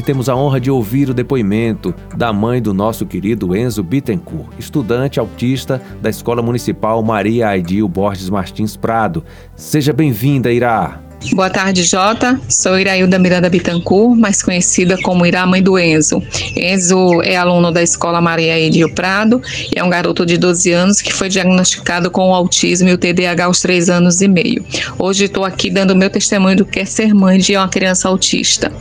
Hoje 0.00 0.04
temos 0.04 0.28
a 0.30 0.34
honra 0.34 0.58
de 0.58 0.70
ouvir 0.70 1.10
o 1.10 1.14
depoimento 1.14 1.94
da 2.16 2.32
mãe 2.32 2.62
do 2.62 2.72
nosso 2.72 3.04
querido 3.04 3.54
Enzo 3.54 3.82
Bittencourt, 3.82 4.58
estudante 4.58 5.20
autista 5.20 5.80
da 6.00 6.08
Escola 6.08 6.40
Municipal 6.40 7.02
Maria 7.02 7.48
Aidil 7.48 7.86
Borges 7.86 8.30
Martins 8.30 8.76
Prado. 8.76 9.22
Seja 9.54 9.92
bem-vinda, 9.92 10.50
Irá. 10.50 11.09
Boa 11.28 11.50
tarde, 11.50 11.82
Jota. 11.82 12.40
Sou 12.48 12.78
Irailda 12.78 13.18
Miranda 13.18 13.50
Bittencourt, 13.50 14.18
mais 14.18 14.42
conhecida 14.42 14.96
como 15.02 15.26
Irá, 15.26 15.46
mãe 15.46 15.62
do 15.62 15.78
Enzo. 15.78 16.22
Enzo 16.56 17.20
é 17.22 17.36
aluno 17.36 17.70
da 17.70 17.82
Escola 17.82 18.22
Maria 18.22 18.58
Edil 18.58 18.92
Prado 18.94 19.40
e 19.70 19.78
é 19.78 19.84
um 19.84 19.90
garoto 19.90 20.24
de 20.24 20.38
12 20.38 20.72
anos 20.72 21.02
que 21.02 21.12
foi 21.12 21.28
diagnosticado 21.28 22.10
com 22.10 22.30
o 22.30 22.34
autismo 22.34 22.88
e 22.88 22.94
o 22.94 22.98
TDAH 22.98 23.44
aos 23.44 23.60
3 23.60 23.90
anos 23.90 24.22
e 24.22 24.28
meio. 24.28 24.64
Hoje 24.98 25.26
estou 25.26 25.44
aqui 25.44 25.68
dando 25.68 25.94
meu 25.94 26.08
testemunho 26.08 26.56
do 26.56 26.64
que 26.64 26.80
é 26.80 26.84
ser 26.86 27.14
mãe 27.14 27.38
de 27.38 27.54
uma 27.54 27.68
criança 27.68 28.08
autista. 28.08 28.72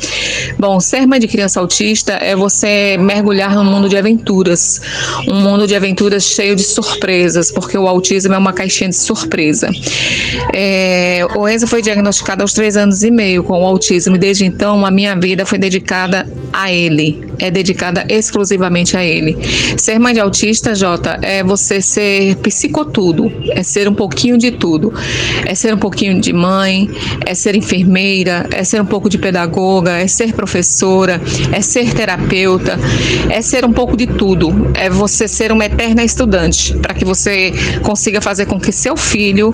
Bom, 0.57 0.79
ser 0.79 1.05
mãe 1.05 1.19
de 1.19 1.27
criança 1.27 1.59
autista 1.59 2.13
é 2.13 2.37
você 2.37 2.97
mergulhar 2.97 3.53
num 3.53 3.65
mundo 3.65 3.89
de 3.89 3.97
aventuras, 3.97 4.79
um 5.27 5.41
mundo 5.41 5.67
de 5.67 5.75
aventuras 5.75 6.23
cheio 6.23 6.55
de 6.55 6.63
surpresas, 6.63 7.51
porque 7.51 7.77
o 7.77 7.85
autismo 7.85 8.33
é 8.33 8.37
uma 8.37 8.53
caixinha 8.53 8.89
de 8.89 8.95
surpresa. 8.95 9.69
É, 10.53 11.27
o 11.35 11.47
Enzo 11.47 11.67
foi 11.67 11.81
diagnosticado 11.81 12.28
aos 12.37 12.53
três 12.53 12.77
anos 12.77 13.03
e 13.03 13.11
meio 13.11 13.43
com 13.43 13.61
o 13.61 13.65
autismo 13.65 14.15
e 14.15 14.19
desde 14.19 14.45
então 14.45 14.85
a 14.85 14.91
minha 14.91 15.15
vida 15.15 15.45
foi 15.45 15.57
dedicada 15.57 16.27
a 16.53 16.71
ele, 16.71 17.23
é 17.39 17.49
dedicada 17.49 18.05
exclusivamente 18.09 18.95
a 18.95 19.03
ele. 19.03 19.37
Ser 19.77 19.99
mãe 19.99 20.13
de 20.13 20.19
autista, 20.19 20.75
Jota, 20.75 21.19
é 21.21 21.43
você 21.43 21.81
ser 21.81 22.35
psicotudo, 22.37 23.31
é 23.51 23.63
ser 23.63 23.87
um 23.87 23.93
pouquinho 23.93 24.37
de 24.37 24.51
tudo. 24.51 24.93
É 25.45 25.55
ser 25.55 25.73
um 25.73 25.77
pouquinho 25.77 26.19
de 26.19 26.33
mãe, 26.33 26.89
é 27.25 27.33
ser 27.33 27.55
enfermeira, 27.55 28.47
é 28.51 28.63
ser 28.63 28.81
um 28.81 28.85
pouco 28.85 29.09
de 29.09 29.17
pedagoga, 29.17 29.91
é 29.91 30.07
ser 30.07 30.33
professora, 30.33 31.21
é 31.51 31.61
ser 31.61 31.93
terapeuta, 31.93 32.77
é 33.29 33.41
ser 33.41 33.65
um 33.65 33.73
pouco 33.73 33.95
de 33.95 34.07
tudo. 34.07 34.71
É 34.75 34.89
você 34.89 35.27
ser 35.27 35.51
uma 35.51 35.65
eterna 35.65 36.03
estudante, 36.03 36.77
para 36.77 36.93
que 36.93 37.05
você 37.05 37.53
consiga 37.83 38.21
fazer 38.21 38.45
com 38.45 38.59
que 38.59 38.71
seu 38.71 38.95
filho 38.95 39.53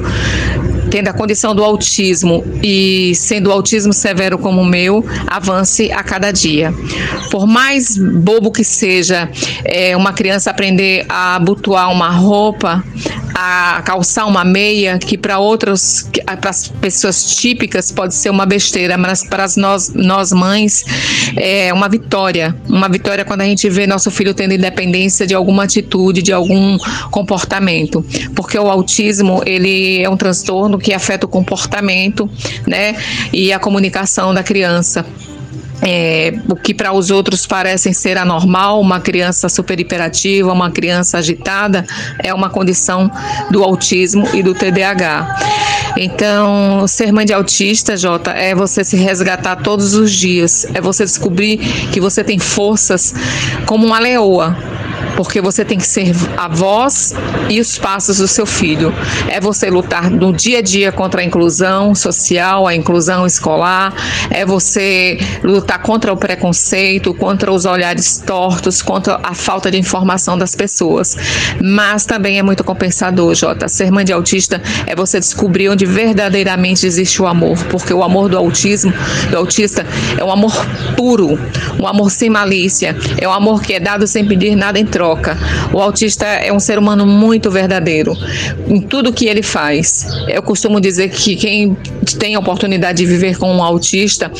tendo 0.95 1.09
a 1.09 1.13
condição 1.13 1.53
do 1.53 1.61
autismo 1.61 2.41
e 2.63 3.11
sendo 3.15 3.51
autismo 3.51 3.91
severo 3.91 4.37
como 4.37 4.61
o 4.61 4.65
meu, 4.65 5.05
avance 5.27 5.91
a 5.91 6.01
cada 6.01 6.31
dia. 6.31 6.73
Por 7.29 7.45
mais 7.45 7.97
bobo 7.97 8.49
que 8.49 8.63
seja 8.63 9.29
é, 9.65 9.97
uma 9.97 10.13
criança 10.13 10.51
aprender 10.51 11.05
a 11.09 11.35
abotoar 11.35 11.91
uma 11.91 12.09
roupa, 12.09 12.81
a 13.37 13.81
calçar 13.83 14.25
uma 14.25 14.45
meia, 14.45 14.97
que 14.97 15.17
para 15.17 15.37
outras, 15.37 16.09
para 16.39 16.49
as 16.49 16.69
pessoas 16.69 17.35
típicas 17.35 17.91
pode 17.91 18.15
ser 18.15 18.29
uma 18.29 18.45
besteira, 18.45 18.97
mas 18.97 19.21
para 19.21 19.45
nós, 19.57 19.91
nós 19.93 20.31
mães 20.31 20.85
é 21.35 21.73
uma 21.73 21.89
vitória. 21.89 22.55
Uma 22.69 22.87
vitória 22.87 23.25
quando 23.25 23.41
a 23.41 23.45
gente 23.45 23.69
vê 23.69 23.85
nosso 23.85 24.09
filho 24.09 24.33
tendo 24.33 24.53
independência 24.53 25.27
de 25.27 25.35
alguma 25.35 25.65
atitude, 25.65 26.21
de 26.21 26.31
algum 26.31 26.77
comportamento. 27.11 28.05
Porque 28.33 28.57
o 28.57 28.69
autismo, 28.69 29.43
ele 29.45 30.01
é 30.01 30.09
um 30.09 30.15
transtorno 30.15 30.77
que 30.85 30.93
afeta 30.93 31.25
o 31.25 31.29
comportamento, 31.29 32.29
né? 32.67 32.95
E 33.33 33.51
a 33.51 33.57
comunicação 33.57 34.31
da 34.35 34.43
criança. 34.43 35.03
é, 35.81 36.33
o 36.47 36.55
que 36.55 36.73
para 36.73 36.93
os 36.93 37.09
outros 37.11 37.45
parecem 37.45 37.91
ser 37.91 38.17
anormal, 38.17 38.79
uma 38.79 38.99
criança 38.99 39.49
super 39.49 39.79
hiperativa, 39.79 40.53
uma 40.53 40.71
criança 40.71 41.17
agitada, 41.17 41.85
é 42.19 42.33
uma 42.33 42.49
condição 42.49 43.11
do 43.49 43.63
autismo 43.63 44.27
e 44.33 44.41
do 44.41 44.53
TDAH. 44.53 45.93
Então, 45.97 46.87
ser 46.87 47.11
mãe 47.11 47.25
de 47.25 47.33
autista, 47.33 47.97
Jota, 47.97 48.31
é 48.31 48.53
você 48.53 48.83
se 48.83 48.95
resgatar 48.95 49.57
todos 49.57 49.95
os 49.95 50.11
dias, 50.11 50.65
é 50.73 50.79
você 50.79 51.03
descobrir 51.03 51.57
que 51.91 51.99
você 51.99 52.23
tem 52.23 52.37
forças 52.39 53.13
como 53.65 53.85
uma 53.85 53.99
leoa 53.99 54.55
porque 55.15 55.41
você 55.41 55.63
tem 55.63 55.77
que 55.77 55.87
ser 55.87 56.13
a 56.37 56.47
voz 56.47 57.13
e 57.49 57.59
os 57.59 57.77
passos 57.77 58.17
do 58.17 58.27
seu 58.27 58.45
filho. 58.45 58.93
É 59.29 59.39
você 59.39 59.69
lutar 59.69 60.09
no 60.09 60.33
dia 60.33 60.59
a 60.59 60.61
dia 60.61 60.91
contra 60.91 61.21
a 61.21 61.23
inclusão 61.23 61.95
social, 61.95 62.67
a 62.67 62.75
inclusão 62.75 63.25
escolar, 63.25 63.93
é 64.29 64.45
você 64.45 65.17
lutar 65.43 65.81
contra 65.81 66.11
o 66.11 66.17
preconceito, 66.17 67.13
contra 67.13 67.51
os 67.51 67.65
olhares 67.65 68.21
tortos, 68.25 68.81
contra 68.81 69.19
a 69.23 69.33
falta 69.33 69.71
de 69.71 69.77
informação 69.77 70.37
das 70.37 70.55
pessoas. 70.55 71.15
Mas 71.61 72.05
também 72.05 72.39
é 72.39 72.43
muito 72.43 72.63
compensador, 72.63 73.33
Jota. 73.33 73.67
Ser 73.67 73.91
mãe 73.91 74.05
de 74.05 74.13
autista 74.13 74.61
é 74.85 74.95
você 74.95 75.19
descobrir 75.19 75.69
onde 75.69 75.85
verdadeiramente 75.85 76.85
existe 76.85 77.21
o 77.21 77.27
amor, 77.27 77.57
porque 77.65 77.93
o 77.93 78.03
amor 78.03 78.29
do 78.29 78.37
autismo, 78.37 78.93
do 79.29 79.37
autista, 79.37 79.85
é 80.17 80.23
um 80.23 80.31
amor 80.31 80.53
puro, 80.95 81.39
um 81.79 81.87
amor 81.87 82.11
sem 82.11 82.29
malícia, 82.29 82.95
é 83.19 83.27
um 83.27 83.33
amor 83.33 83.61
que 83.61 83.73
é 83.73 83.79
dado 83.79 84.07
sem 84.07 84.25
pedir 84.25 84.55
nada 84.55 84.79
em 84.79 84.84
troca 84.85 85.15
troca. 85.15 85.37
O 85.71 85.79
autista 85.79 86.25
é 86.25 86.51
um 86.51 86.59
ser 86.59 86.77
humano 86.79 87.05
muito 87.05 87.51
verdadeiro 87.51 88.15
em 88.67 88.81
tudo 88.81 89.13
que 89.13 89.27
ele 89.27 89.43
faz. 89.43 90.05
Eu 90.27 90.41
costumo 90.41 90.81
dizer 90.81 91.09
que 91.09 91.35
quem 91.35 91.75
tem 92.19 92.35
a 92.35 92.39
oportunidade 92.39 92.99
de 92.99 93.05
viver 93.05 93.37
com 93.37 93.51
um 93.51 93.63
autista, 93.63 94.31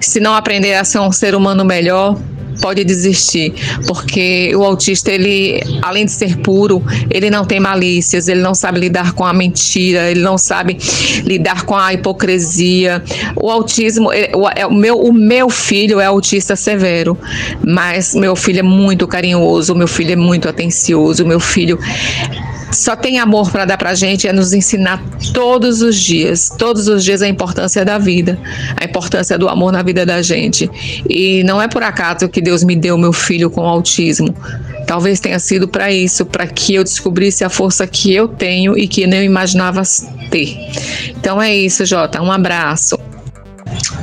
se 0.00 0.20
não 0.20 0.34
aprender 0.34 0.74
a 0.74 0.84
ser 0.84 1.00
um 1.00 1.12
ser 1.12 1.34
humano 1.34 1.64
melhor, 1.64 2.18
pode 2.60 2.84
desistir, 2.84 3.54
porque 3.86 4.54
o 4.54 4.62
autista, 4.62 5.10
ele, 5.10 5.62
além 5.82 6.06
de 6.06 6.12
ser 6.12 6.38
puro, 6.38 6.82
ele 7.10 7.30
não 7.30 7.44
tem 7.44 7.60
malícias, 7.60 8.28
ele 8.28 8.40
não 8.40 8.54
sabe 8.54 8.80
lidar 8.80 9.12
com 9.12 9.24
a 9.24 9.32
mentira, 9.32 10.10
ele 10.10 10.20
não 10.20 10.38
sabe 10.38 10.78
lidar 11.24 11.64
com 11.64 11.74
a 11.76 11.92
hipocrisia. 11.92 13.02
O 13.36 13.50
autismo, 13.50 14.08
o, 14.08 14.48
é, 14.48 14.66
o, 14.66 14.72
meu, 14.72 14.98
o 14.98 15.12
meu 15.12 15.48
filho 15.50 16.00
é 16.00 16.06
autista 16.06 16.56
severo, 16.56 17.16
mas 17.64 18.14
meu 18.14 18.36
filho 18.36 18.60
é 18.60 18.62
muito 18.62 19.06
carinhoso, 19.06 19.74
meu 19.74 19.88
filho 19.88 20.12
é 20.12 20.16
muito 20.16 20.48
atencioso, 20.48 21.24
meu 21.24 21.40
filho 21.40 21.78
só 22.74 22.96
tem 22.96 23.18
amor 23.18 23.50
para 23.50 23.64
dar 23.64 23.78
para 23.78 23.90
a 23.90 23.94
gente 23.94 24.26
é 24.26 24.32
nos 24.32 24.52
ensinar 24.52 25.02
todos 25.32 25.82
os 25.82 25.96
dias, 25.96 26.50
todos 26.58 26.88
os 26.88 27.04
dias 27.04 27.22
a 27.22 27.28
importância 27.28 27.84
da 27.84 27.98
vida, 27.98 28.38
a 28.76 28.84
importância 28.84 29.38
do 29.38 29.48
amor 29.48 29.72
na 29.72 29.82
vida 29.82 30.04
da 30.04 30.20
gente. 30.20 30.70
E 31.08 31.42
não 31.44 31.60
é 31.60 31.68
por 31.68 31.82
acaso 31.82 32.28
que 32.28 32.40
Deus 32.40 32.64
me 32.64 32.76
deu 32.76 32.98
meu 32.98 33.12
filho 33.12 33.50
com 33.50 33.62
autismo. 33.62 34.34
Talvez 34.86 35.20
tenha 35.20 35.38
sido 35.38 35.66
para 35.66 35.90
isso, 35.92 36.26
para 36.26 36.46
que 36.46 36.74
eu 36.74 36.84
descobrisse 36.84 37.44
a 37.44 37.48
força 37.48 37.86
que 37.86 38.12
eu 38.12 38.28
tenho 38.28 38.76
e 38.76 38.86
que 38.86 39.06
não 39.06 39.22
imaginava 39.22 39.82
ter. 40.30 40.56
Então 41.08 41.40
é 41.40 41.54
isso, 41.54 41.86
Jota. 41.86 42.20
Um 42.20 42.30
abraço. 42.30 42.98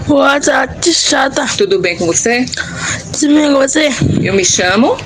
Boa 0.08 0.40
tarde, 0.40 0.94
chata. 0.94 1.46
Tudo 1.58 1.80
bem 1.80 1.96
com 1.98 2.06
você? 2.06 2.46
Tudo 3.20 3.34
bem 3.34 3.52
com 3.52 3.60
você? 3.60 3.90
Eu 4.22 4.34
me 4.34 4.44
chamo 4.44 4.98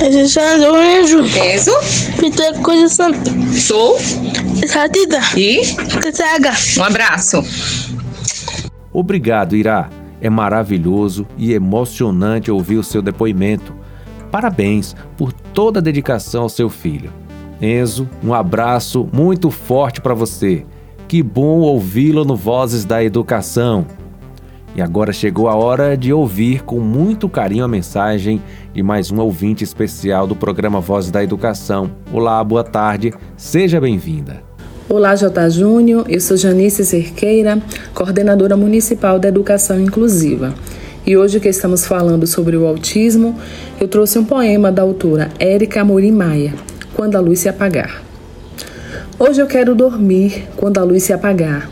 Eu 0.00 0.28
chamo 0.28 0.76
Enzo. 0.80 1.18
Enzo. 1.20 1.72
Peter 2.20 2.60
Coisa 2.60 2.88
Santa. 2.88 3.30
Sou 3.52 3.98
Satita. 4.66 5.18
e 5.36 5.60
Casaga. 6.00 6.52
um 6.78 6.84
abraço. 6.84 7.42
Obrigado, 8.92 9.56
Irá. 9.56 9.88
É 10.20 10.30
maravilhoso 10.30 11.26
e 11.36 11.52
emocionante 11.52 12.50
ouvir 12.50 12.76
o 12.76 12.84
seu 12.84 13.02
depoimento. 13.02 13.74
Parabéns 14.30 14.94
por 15.16 15.32
toda 15.32 15.78
a 15.80 15.82
dedicação 15.82 16.42
ao 16.42 16.48
seu 16.48 16.68
filho. 16.68 17.12
Enzo, 17.60 18.08
um 18.22 18.32
abraço 18.34 19.08
muito 19.12 19.50
forte 19.50 20.00
para 20.00 20.14
você. 20.14 20.64
Que 21.06 21.22
bom 21.22 21.60
ouvi-lo 21.60 22.24
no 22.24 22.36
Vozes 22.36 22.84
da 22.84 23.02
Educação. 23.02 23.86
E 24.76 24.82
agora 24.82 25.12
chegou 25.12 25.48
a 25.48 25.54
hora 25.54 25.96
de 25.96 26.12
ouvir 26.12 26.62
com 26.62 26.78
muito 26.78 27.28
carinho 27.28 27.64
a 27.64 27.68
mensagem 27.68 28.42
de 28.72 28.82
mais 28.82 29.10
um 29.10 29.18
ouvinte 29.18 29.64
especial 29.64 30.26
do 30.26 30.36
programa 30.36 30.80
Vozes 30.80 31.10
da 31.10 31.22
Educação. 31.22 31.90
Olá, 32.12 32.42
boa 32.44 32.62
tarde, 32.62 33.12
seja 33.36 33.80
bem-vinda. 33.80 34.42
Olá, 34.88 35.14
J. 35.14 35.50
Júnior. 35.50 36.06
Eu 36.08 36.20
sou 36.20 36.36
Janice 36.36 36.84
Cerqueira, 36.84 37.60
coordenadora 37.92 38.56
municipal 38.56 39.18
da 39.18 39.28
Educação 39.28 39.80
Inclusiva. 39.80 40.54
E 41.04 41.16
hoje 41.16 41.40
que 41.40 41.48
estamos 41.48 41.86
falando 41.86 42.26
sobre 42.26 42.56
o 42.56 42.66
autismo, 42.66 43.36
eu 43.80 43.88
trouxe 43.88 44.18
um 44.18 44.24
poema 44.24 44.70
da 44.70 44.82
autora 44.82 45.30
Érica 45.38 45.80
Amorim 45.80 46.12
Maia, 46.12 46.54
Quando 46.94 47.16
a 47.16 47.20
Luz 47.20 47.40
se 47.40 47.48
Apagar. 47.48 48.02
Hoje 49.20 49.42
eu 49.42 49.48
quero 49.48 49.74
dormir 49.74 50.46
quando 50.56 50.78
a 50.78 50.84
luz 50.84 51.02
se 51.02 51.12
apagar. 51.12 51.68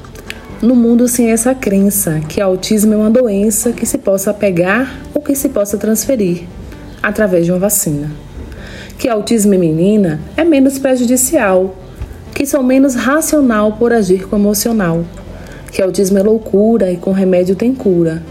No 0.62 0.74
mundo 0.74 1.06
sem 1.06 1.30
essa 1.30 1.54
crença 1.54 2.20
que 2.26 2.40
autismo 2.40 2.94
é 2.94 2.96
uma 2.96 3.10
doença 3.10 3.72
que 3.72 3.84
se 3.84 3.98
possa 3.98 4.32
pegar 4.32 5.00
ou 5.12 5.20
que 5.20 5.34
se 5.34 5.50
possa 5.50 5.76
transferir 5.76 6.44
através 7.02 7.44
de 7.44 7.52
uma 7.52 7.58
vacina. 7.58 8.10
Que 8.98 9.06
autismo 9.06 9.52
em 9.52 9.58
menina 9.58 10.18
é 10.34 10.44
menos 10.44 10.78
prejudicial, 10.78 11.76
que 12.34 12.46
sou 12.46 12.62
menos 12.62 12.94
racional 12.94 13.72
por 13.72 13.92
agir 13.92 14.26
com 14.26 14.36
emocional. 14.36 15.04
Que 15.70 15.82
autismo 15.82 16.16
é 16.16 16.22
loucura 16.22 16.90
e 16.90 16.96
com 16.96 17.12
remédio 17.12 17.54
tem 17.54 17.74
cura. 17.74 18.22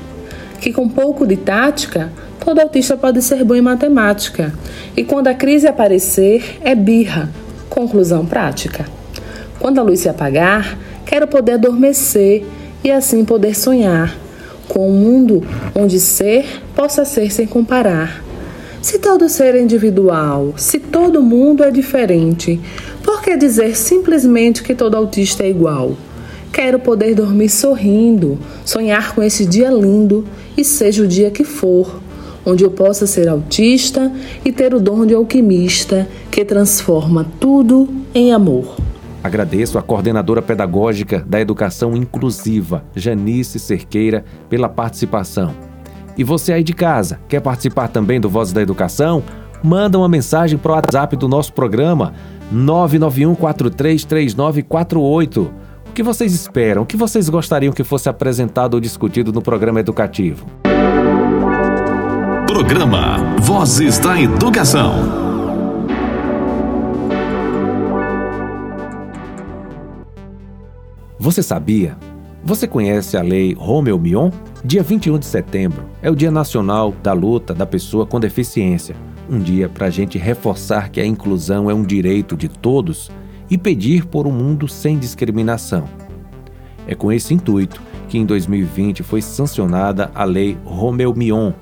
Que 0.59 0.73
com 0.73 0.89
pouco 0.89 1.27
de 1.27 1.37
tática, 1.37 2.11
todo 2.43 2.59
autista 2.59 2.97
pode 2.97 3.21
ser 3.21 3.43
bom 3.43 3.53
em 3.53 3.61
matemática. 3.61 4.51
E 4.97 5.03
quando 5.03 5.27
a 5.27 5.35
crise 5.35 5.67
aparecer, 5.67 6.57
é 6.61 6.73
birra. 6.73 7.29
Conclusão 7.69 8.25
prática. 8.25 8.83
Quando 9.59 9.79
a 9.79 9.83
luz 9.83 9.99
se 9.99 10.09
apagar, 10.09 10.75
quero 11.05 11.27
poder 11.27 11.53
adormecer 11.53 12.45
e 12.83 12.91
assim 12.91 13.23
poder 13.23 13.55
sonhar 13.55 14.17
com 14.67 14.89
um 14.89 14.93
mundo 14.93 15.43
onde 15.73 15.99
ser 15.99 16.61
possa 16.75 17.05
ser 17.05 17.31
sem 17.31 17.45
comparar. 17.45 18.23
Se 18.81 18.99
todo 18.99 19.27
ser 19.29 19.55
é 19.55 19.61
individual, 19.61 20.53
se 20.57 20.79
todo 20.79 21.21
mundo 21.21 21.63
é 21.63 21.71
diferente, 21.71 22.59
por 23.03 23.21
que 23.21 23.35
dizer 23.35 23.75
simplesmente 23.75 24.61
que 24.61 24.75
todo 24.75 24.95
autista 24.95 25.43
é 25.43 25.49
igual? 25.49 25.97
Quero 26.53 26.79
poder 26.79 27.15
dormir 27.15 27.49
sorrindo, 27.49 28.37
sonhar 28.63 29.15
com 29.15 29.23
esse 29.23 29.45
dia 29.45 29.69
lindo 29.69 30.25
e 30.55 30.63
seja 30.63 31.03
o 31.03 31.07
dia 31.07 31.31
que 31.31 31.43
for, 31.43 31.99
onde 32.45 32.63
eu 32.63 32.69
possa 32.69 33.07
ser 33.07 33.27
autista 33.27 34.11
e 34.45 34.51
ter 34.51 34.73
o 34.73 34.79
dom 34.79 35.05
de 35.05 35.15
alquimista 35.15 36.07
que 36.29 36.45
transforma 36.45 37.25
tudo 37.39 37.89
em 38.13 38.31
amor. 38.31 38.84
Agradeço 39.25 39.77
a 39.79 39.81
coordenadora 39.81 40.39
pedagógica 40.39 41.25
da 41.27 41.41
Educação 41.41 41.95
Inclusiva, 41.95 42.85
Janice 42.95 43.57
Cerqueira, 43.57 44.23
pela 44.47 44.69
participação. 44.69 45.55
E 46.15 46.23
você 46.23 46.53
aí 46.53 46.63
de 46.63 46.73
casa, 46.73 47.19
quer 47.27 47.41
participar 47.41 47.87
também 47.87 48.21
do 48.21 48.29
Voz 48.29 48.53
da 48.53 48.61
Educação? 48.61 49.23
Manda 49.63 49.97
uma 49.97 50.07
mensagem 50.07 50.59
para 50.59 50.73
o 50.73 50.75
WhatsApp 50.75 51.17
do 51.17 51.27
nosso 51.27 51.53
programa 51.53 52.13
991433948. 52.53 55.37
O 55.39 55.51
que 55.91 56.03
vocês 56.03 56.31
esperam? 56.31 56.83
O 56.83 56.85
que 56.85 56.95
vocês 56.95 57.27
gostariam 57.27 57.73
que 57.73 57.83
fosse 57.83 58.07
apresentado 58.07 58.75
ou 58.75 58.79
discutido 58.79 59.33
no 59.33 59.41
programa 59.41 59.79
educativo? 59.79 60.45
Programa 62.45 63.17
Vozes 63.39 63.97
da 63.97 64.21
Educação. 64.21 65.24
Você 71.25 71.41
sabia? 71.41 71.97
Você 72.43 72.67
conhece 72.67 73.17
a 73.17 73.23
lei 73.23 73.55
Romeu-Mion? 73.55 74.29
Dia 74.63 74.83
21 74.83 75.17
de 75.17 75.25
setembro 75.25 75.85
é 75.99 76.11
o 76.11 76.15
Dia 76.15 76.29
Nacional 76.29 76.93
da 77.01 77.13
Luta 77.13 77.51
da 77.51 77.65
Pessoa 77.65 78.05
com 78.05 78.19
Deficiência. 78.19 78.95
Um 79.27 79.39
dia 79.39 79.67
para 79.67 79.87
a 79.87 79.89
gente 79.89 80.19
reforçar 80.19 80.89
que 80.89 81.01
a 81.01 81.05
inclusão 81.05 81.67
é 81.67 81.73
um 81.73 81.81
direito 81.81 82.37
de 82.37 82.47
todos 82.47 83.09
e 83.49 83.57
pedir 83.57 84.05
por 84.05 84.27
um 84.27 84.31
mundo 84.31 84.67
sem 84.67 84.99
discriminação. 84.99 85.85
É 86.87 86.93
com 86.93 87.11
esse 87.11 87.33
intuito 87.33 87.81
que 88.07 88.19
em 88.19 88.25
2020 88.25 89.01
foi 89.01 89.23
sancionada 89.23 90.11
a 90.13 90.25
Lei 90.25 90.55
Romeu-Mion 90.63 91.53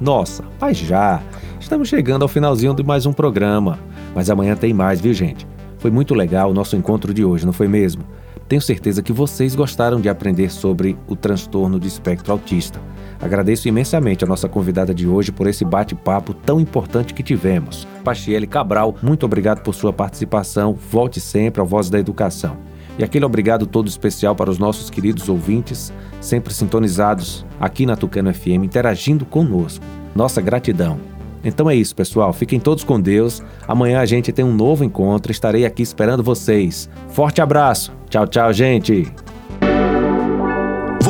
Nossa, 0.00 0.44
mas 0.60 0.76
já! 0.76 1.22
Estamos 1.60 1.88
chegando 1.88 2.22
ao 2.22 2.28
finalzinho 2.28 2.74
de 2.74 2.82
mais 2.82 3.06
um 3.06 3.12
programa. 3.12 3.78
Mas 4.14 4.28
amanhã 4.28 4.54
tem 4.54 4.74
mais, 4.74 5.00
viu, 5.00 5.14
gente? 5.14 5.46
Foi 5.78 5.90
muito 5.90 6.14
legal 6.14 6.50
o 6.50 6.54
nosso 6.54 6.76
encontro 6.76 7.14
de 7.14 7.24
hoje, 7.24 7.46
não 7.46 7.52
foi 7.52 7.66
mesmo? 7.66 8.04
Tenho 8.48 8.60
certeza 8.60 9.02
que 9.02 9.12
vocês 9.12 9.54
gostaram 9.54 10.00
de 10.00 10.08
aprender 10.08 10.50
sobre 10.50 10.98
o 11.06 11.16
transtorno 11.16 11.80
de 11.80 11.88
espectro 11.88 12.32
autista. 12.32 12.78
Agradeço 13.22 13.68
imensamente 13.68 14.24
a 14.24 14.26
nossa 14.26 14.48
convidada 14.48 14.92
de 14.92 15.06
hoje 15.06 15.30
por 15.30 15.46
esse 15.46 15.64
bate-papo 15.64 16.34
tão 16.34 16.58
importante 16.58 17.14
que 17.14 17.22
tivemos. 17.22 17.86
Pachiele 18.02 18.48
Cabral, 18.48 18.96
muito 19.00 19.24
obrigado 19.24 19.62
por 19.62 19.74
sua 19.74 19.92
participação. 19.92 20.74
Volte 20.90 21.20
sempre 21.20 21.60
ao 21.60 21.66
Voz 21.66 21.88
da 21.88 22.00
Educação. 22.00 22.56
E 22.98 23.04
aquele 23.04 23.24
obrigado 23.24 23.64
todo 23.64 23.86
especial 23.86 24.34
para 24.34 24.50
os 24.50 24.58
nossos 24.58 24.90
queridos 24.90 25.28
ouvintes, 25.28 25.92
sempre 26.20 26.52
sintonizados 26.52 27.46
aqui 27.60 27.86
na 27.86 27.96
Tucano 27.96 28.34
FM, 28.34 28.64
interagindo 28.64 29.24
conosco. 29.24 29.84
Nossa 30.16 30.40
gratidão. 30.40 30.98
Então 31.44 31.70
é 31.70 31.76
isso, 31.76 31.94
pessoal. 31.94 32.32
Fiquem 32.32 32.60
todos 32.60 32.84
com 32.84 33.00
Deus. 33.00 33.40
Amanhã 33.66 34.00
a 34.00 34.06
gente 34.06 34.32
tem 34.32 34.44
um 34.44 34.54
novo 34.54 34.84
encontro. 34.84 35.32
Estarei 35.32 35.64
aqui 35.64 35.82
esperando 35.82 36.22
vocês. 36.22 36.88
Forte 37.08 37.40
abraço. 37.40 37.92
Tchau, 38.10 38.26
tchau, 38.26 38.52
gente. 38.52 39.12